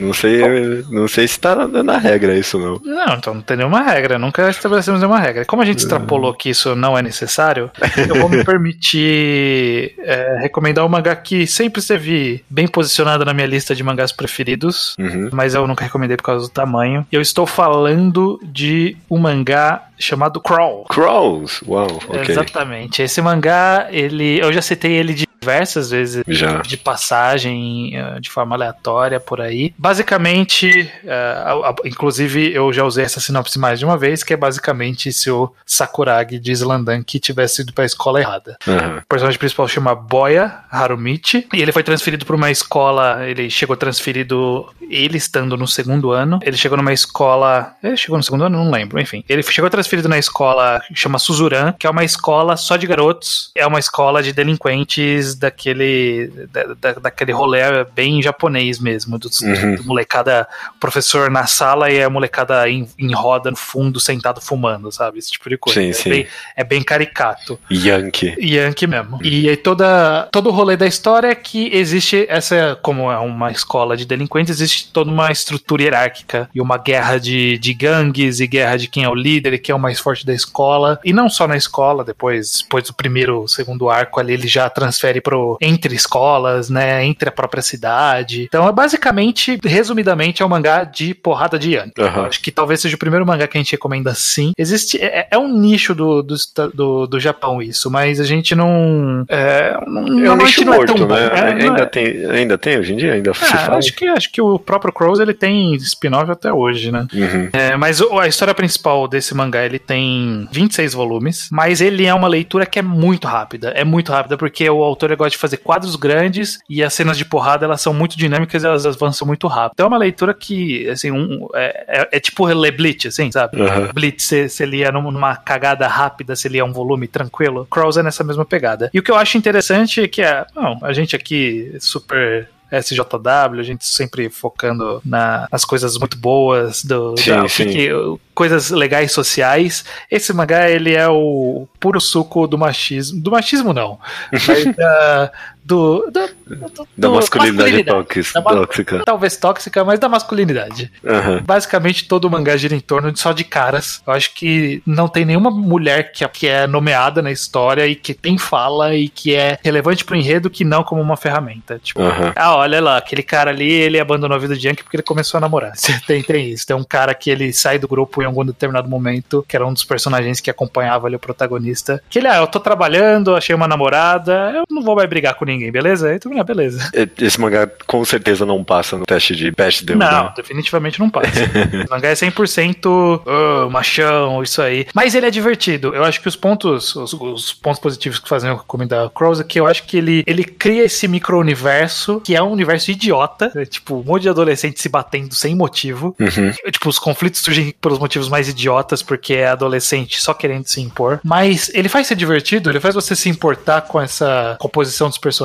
[0.00, 2.80] Não sei, não sei se tá na regra isso não.
[2.84, 5.44] Não, então não tem nenhuma regra, nunca estabelecemos nenhuma regra.
[5.44, 7.70] Como a gente extrapolou que isso não é necessário,
[8.08, 13.46] eu vou me permitir é, recomendar um mangá que sempre esteve bem posicionado na minha
[13.46, 15.30] lista de mangás preferidos, uhum.
[15.32, 17.06] mas eu nunca recomendei por causa do tamanho.
[17.12, 20.84] Eu estou falando de um mangá chamado Crawl.
[20.84, 22.20] Crawls, uau, ok.
[22.28, 23.02] Exatamente.
[23.02, 26.58] Esse mangá, ele, eu já citei ele de diversas vezes Já.
[26.62, 29.74] de passagem eh, de forma aleatória por aí.
[29.76, 34.32] Basicamente, eh, a- a- inclusive eu já usei essa sinopse mais de uma vez, que
[34.32, 38.56] é basicamente se o Sakuragi de Slandank tivesse ido pra escola errada.
[38.68, 38.98] Aham.
[38.98, 43.26] O personagem principal chama Boya Harumichi e ele foi transferido para uma escola.
[43.28, 46.38] Ele chegou transferido, ele estando no segundo ano.
[46.42, 47.74] Ele chegou numa escola.
[47.82, 48.62] Ele chegou no segundo ano?
[48.64, 49.00] Não lembro.
[49.00, 52.86] Enfim, ele chegou transferido na escola que chama Suzuran, que é uma escola só de
[52.86, 53.50] garotos.
[53.56, 56.30] É uma escola de delinquentes daquele.
[56.52, 57.60] Da, da- daquele rolê
[57.94, 59.18] bem japonês mesmo.
[59.18, 59.74] Do, Uhum.
[59.76, 60.46] do molecada,
[60.78, 65.18] professor na sala e a molecada em, em roda no fundo, sentado fumando, sabe?
[65.18, 65.80] Esse tipo de coisa.
[65.80, 66.10] Sim, é, sim.
[66.10, 66.26] Bem,
[66.56, 67.58] é bem caricato.
[67.70, 68.34] Yankee.
[68.38, 69.18] Yankee mesmo.
[69.22, 73.50] E aí toda, todo o rolê da história é que existe essa, como é uma
[73.50, 78.46] escola de delinquentes, existe toda uma estrutura hierárquica e uma guerra de, de gangues e
[78.46, 81.00] guerra de quem é o líder e quem é o mais forte da escola.
[81.04, 85.20] E não só na escola, depois, depois do primeiro, segundo arco ali, ele já transfere
[85.22, 88.44] pro entre escolas, né, entre a própria cidade.
[88.44, 91.92] Então é basicamente, resumidamente, é um mangá de porrada de Yankee.
[91.96, 94.52] Eu acho que talvez seja o primeiro mangá que a gente recomenda assim.
[94.56, 94.98] Existe.
[95.02, 96.34] É, é um nicho do, do,
[96.74, 99.24] do, do Japão isso, mas a gente não.
[99.28, 101.14] É, não, É um nicho é morto, tão bom.
[101.14, 101.26] né?
[101.32, 103.12] É, ainda, é- tem, ainda tem hoje em dia?
[103.14, 106.90] Ainda se Ah, acho, que, acho que o próprio Crows ele tem spin-off até hoje,
[106.90, 107.06] né?
[107.12, 107.48] Uhum.
[107.52, 112.28] É, mas a história principal desse mangá ele tem 26 volumes, mas ele é uma
[112.28, 113.68] leitura que é muito rápida.
[113.70, 117.24] É muito rápida porque o autor gosta de fazer quadros grandes e as cenas de
[117.24, 119.72] porrada elas são muito dinâmicas e elas avançam muito rápido.
[119.74, 123.60] Então é uma leitura que, assim, um- é, é- é tipo ler Blitz, assim, sabe?
[123.60, 123.90] Aham.
[123.94, 127.66] Blitz, você, lia num- numa cagada rápida, você lia um volume tranquilo.
[127.70, 128.90] Crows é nessa mesma pegada.
[128.92, 132.48] E o que eu acho interessante é que é, não, a gente aqui super
[132.80, 137.66] SJW, a gente sempre focando na- nas coisas muito boas do, Sim, da- sim.
[137.68, 137.90] que-
[138.34, 139.84] coisas legais sociais.
[140.10, 143.98] Esse mangá ele é o puro suco do machismo, do machismo não,
[144.32, 145.32] mas da,
[145.64, 148.40] do, da, do- Da do- masculinidade tóxica.
[148.40, 149.02] Da tóxica.
[149.04, 150.90] Talvez tóxica, mas da masculinidade.
[151.06, 151.42] Aham.
[151.44, 154.02] Basicamente, todo o mangá gira em torno de só de caras.
[154.06, 158.14] Eu acho que não tem nenhuma mulher que, que é nomeada na história e que
[158.14, 161.78] tem fala e que é relevante pro enredo que não como uma ferramenta.
[161.82, 162.32] Tipo, Aham.
[162.34, 165.38] ah, olha lá, aquele cara ali, ele abandonou a vida de Yankee porque ele começou
[165.38, 165.72] a namorar.
[166.06, 166.66] Tem, tem isso.
[166.66, 169.72] Tem um cara que ele sai do grupo em algum determinado momento, que era um
[169.72, 172.02] dos personagens que acompanhava ali o protagonista.
[172.10, 175.44] Que ele, ah, eu tô trabalhando, achei uma namorada, eu não vou mais brigar com
[175.44, 176.08] ninguém, beleza?
[176.08, 176.90] Aí tu, ah, beleza.
[177.18, 180.32] Esse mangá com certeza não passa no teste de Best Deal, Não, né?
[180.36, 181.28] definitivamente não passa.
[181.88, 184.86] o mangá é 100% oh, machão, isso aí.
[184.94, 185.94] Mas ele é divertido.
[185.94, 189.44] Eu acho que os pontos, os, os pontos positivos que fazem eu recomendar Crows é
[189.44, 193.52] que eu acho que ele, ele cria esse micro-universo, que é um universo idiota.
[193.54, 196.16] É, tipo, um monte de adolescente se batendo sem motivo.
[196.18, 196.70] Uhum.
[196.70, 201.20] Tipo, os conflitos surgem pelos motivos mais idiotas, porque é adolescente só querendo se impor.
[201.22, 205.41] Mas ele faz ser divertido, ele faz você se importar com essa composição dos personagens,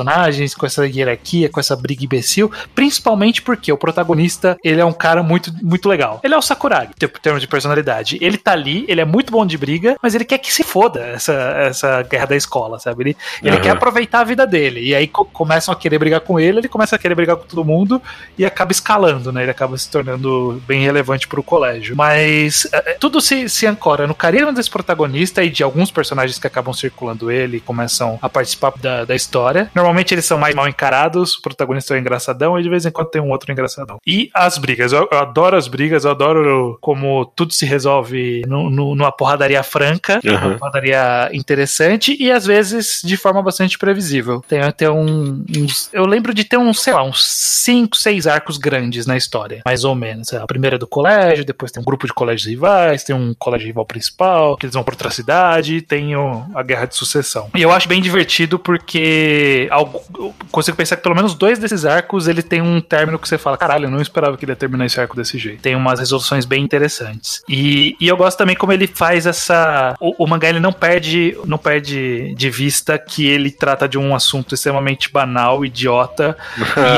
[0.56, 5.22] com essa hierarquia, com essa briga imbecil, principalmente porque o protagonista, ele é um cara
[5.22, 6.20] muito, muito legal.
[6.22, 8.18] Ele é o Sakuragi, em termos de personalidade.
[8.20, 11.00] Ele tá ali, ele é muito bom de briga, mas ele quer que se foda
[11.00, 13.02] essa, essa guerra da escola, sabe?
[13.02, 13.60] Ele, ele Aham.
[13.62, 14.80] quer aproveitar a vida dele.
[14.80, 17.44] E aí co- começam a querer brigar com ele, ele começa a querer brigar com
[17.44, 18.00] todo mundo
[18.36, 19.42] e acaba escalando, né?
[19.42, 21.96] Ele acaba se tornando bem relevante pro colégio.
[21.96, 26.38] Mas é, é, tudo se, se ancora no carisma desse protagonista e de alguns personagens
[26.38, 29.70] que acabam circulando ele e começam a participar da, da história.
[29.74, 32.90] Normalmente eles são mais mal encarados, o protagonista é o engraçadão e de vez em
[32.90, 33.98] quando tem um outro engraçadão.
[34.06, 38.68] E as brigas, eu, eu adoro as brigas, eu adoro como tudo se resolve no,
[38.70, 40.48] no- numa porradaria franca, Aham.
[40.48, 44.42] uma porradaria interessante e às vezes de forma bastante previsível.
[44.48, 45.88] Tem até um, uns.
[45.92, 49.84] Eu lembro de ter uns, sei lá, uns 5, 6 arcos grandes na história, mais
[49.84, 50.32] ou menos.
[50.32, 53.66] A primeira é do colégio, depois tem um grupo de colégios rivais, tem um colégio
[53.66, 57.50] rival principal, que eles vão pra outra cidade, tem o- a guerra de sucessão.
[57.54, 61.84] E eu acho bem divertido porque algo, eu consigo pensar que pelo menos dois desses
[61.84, 64.56] arcos ele tem um término que você fala, caralho, eu não esperava que ele ia
[64.56, 65.60] terminar esse arco desse jeito.
[65.62, 67.42] Tem umas resoluções bem interessantes.
[67.48, 69.94] E, e eu gosto também como ele faz essa.
[70.00, 74.14] O, o mangá ele não perde, não perde de vista que ele trata de um
[74.14, 76.36] assunto extremamente banal, idiota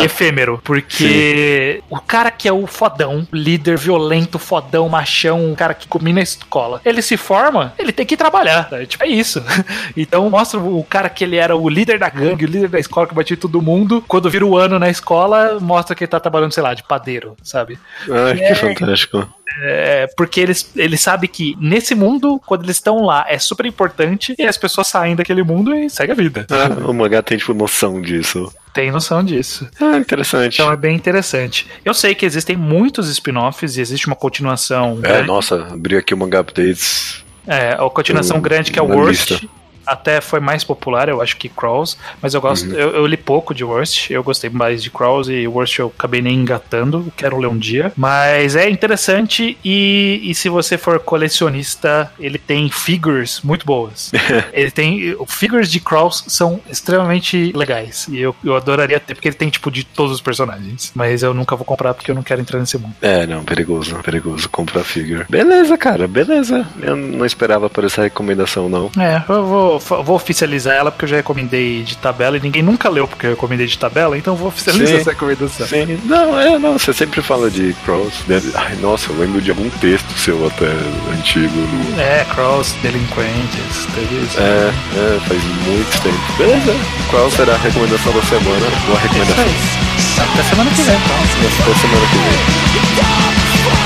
[0.01, 0.61] e efêmero.
[0.65, 6.21] Porque o cara que é o fodão, líder violento, fodão, machão, o cara que comina
[6.21, 8.69] a escola, ele se forma, ele tem que trabalhar.
[8.71, 8.87] né?
[8.87, 9.43] Tipo, é isso.
[9.97, 13.07] Então mostra o cara que ele era o líder da gangue, o líder da escola
[13.07, 14.03] que batia em todo mundo.
[14.09, 17.37] Quando vira o ano na escola, mostra que ele tá trabalhando, sei lá, de padeiro,
[17.43, 17.79] sabe?
[18.11, 18.55] Ai, que É.
[18.55, 19.29] fantástico.
[19.63, 24.33] É, porque eles, ele sabe que nesse mundo, quando eles estão lá, é super importante
[24.39, 26.47] e as pessoas saem daquele mundo e segue a vida.
[26.49, 28.53] Ah, o mangá tem, tipo, noção disso.
[28.73, 29.69] Tem noção disso.
[29.81, 30.55] Ah, interessante.
[30.55, 31.67] Então é bem interessante.
[31.85, 34.99] Eu sei que existem muitos spin-offs e existe uma continuação.
[35.03, 35.27] É, grande.
[35.27, 37.25] nossa, abri aqui o mangá updates.
[37.45, 39.31] É, a continuação Eu- grande que é o Worst.
[39.33, 39.47] lista.
[39.91, 42.75] Até foi mais popular, eu acho que Crawls, mas eu gosto, uhum.
[42.75, 46.23] eu, eu, li pouco de Worst, eu gostei mais de Crawls e Worst eu acabei
[46.23, 52.13] nem engatando, quero ler um dia, mas é interessante e, e se você for colecionista,
[52.19, 54.13] ele tem figures muito boas.
[54.53, 59.37] ele tem, figures de Crawls são extremamente legais e eu, eu adoraria ter, porque ele
[59.37, 62.41] tem tipo de todos os personagens, mas eu nunca vou comprar porque eu não quero
[62.41, 62.95] entrar nesse mundo.
[63.03, 65.25] É, não, perigoso, perigoso comprar figure.
[65.29, 66.67] Beleza, cara, beleza.
[66.81, 68.91] Eu não esperava por essa recomendação, não.
[68.99, 72.89] É, eu vou, vou oficializar ela porque eu já recomendei de tabela e ninguém nunca
[72.89, 75.67] leu porque eu recomendei de tabela, então vou oficializar sim, essa recomendação.
[75.67, 78.25] Sim, não, é, não, você sempre fala de Cross.
[78.29, 78.41] Né?
[78.55, 80.67] Ai, nossa, eu lembro de algum texto seu até
[81.13, 81.55] antigo.
[81.55, 82.01] No...
[82.01, 84.39] É, Cross, Delinquentes, teve isso.
[84.39, 86.19] É, é, faz muito tempo.
[86.39, 86.75] Beleza.
[87.11, 88.67] Qual será a recomendação da semana?
[88.87, 89.45] Boa recomendação.
[89.45, 91.17] É Até semana que vem, então.
[91.63, 92.17] Até semana que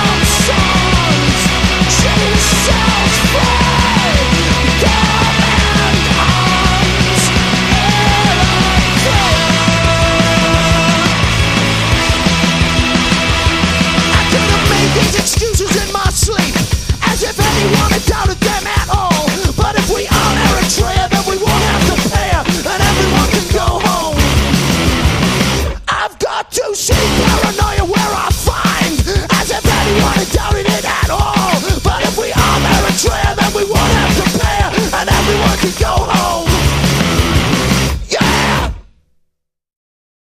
[0.08, 0.13] vem.
[35.72, 36.13] Go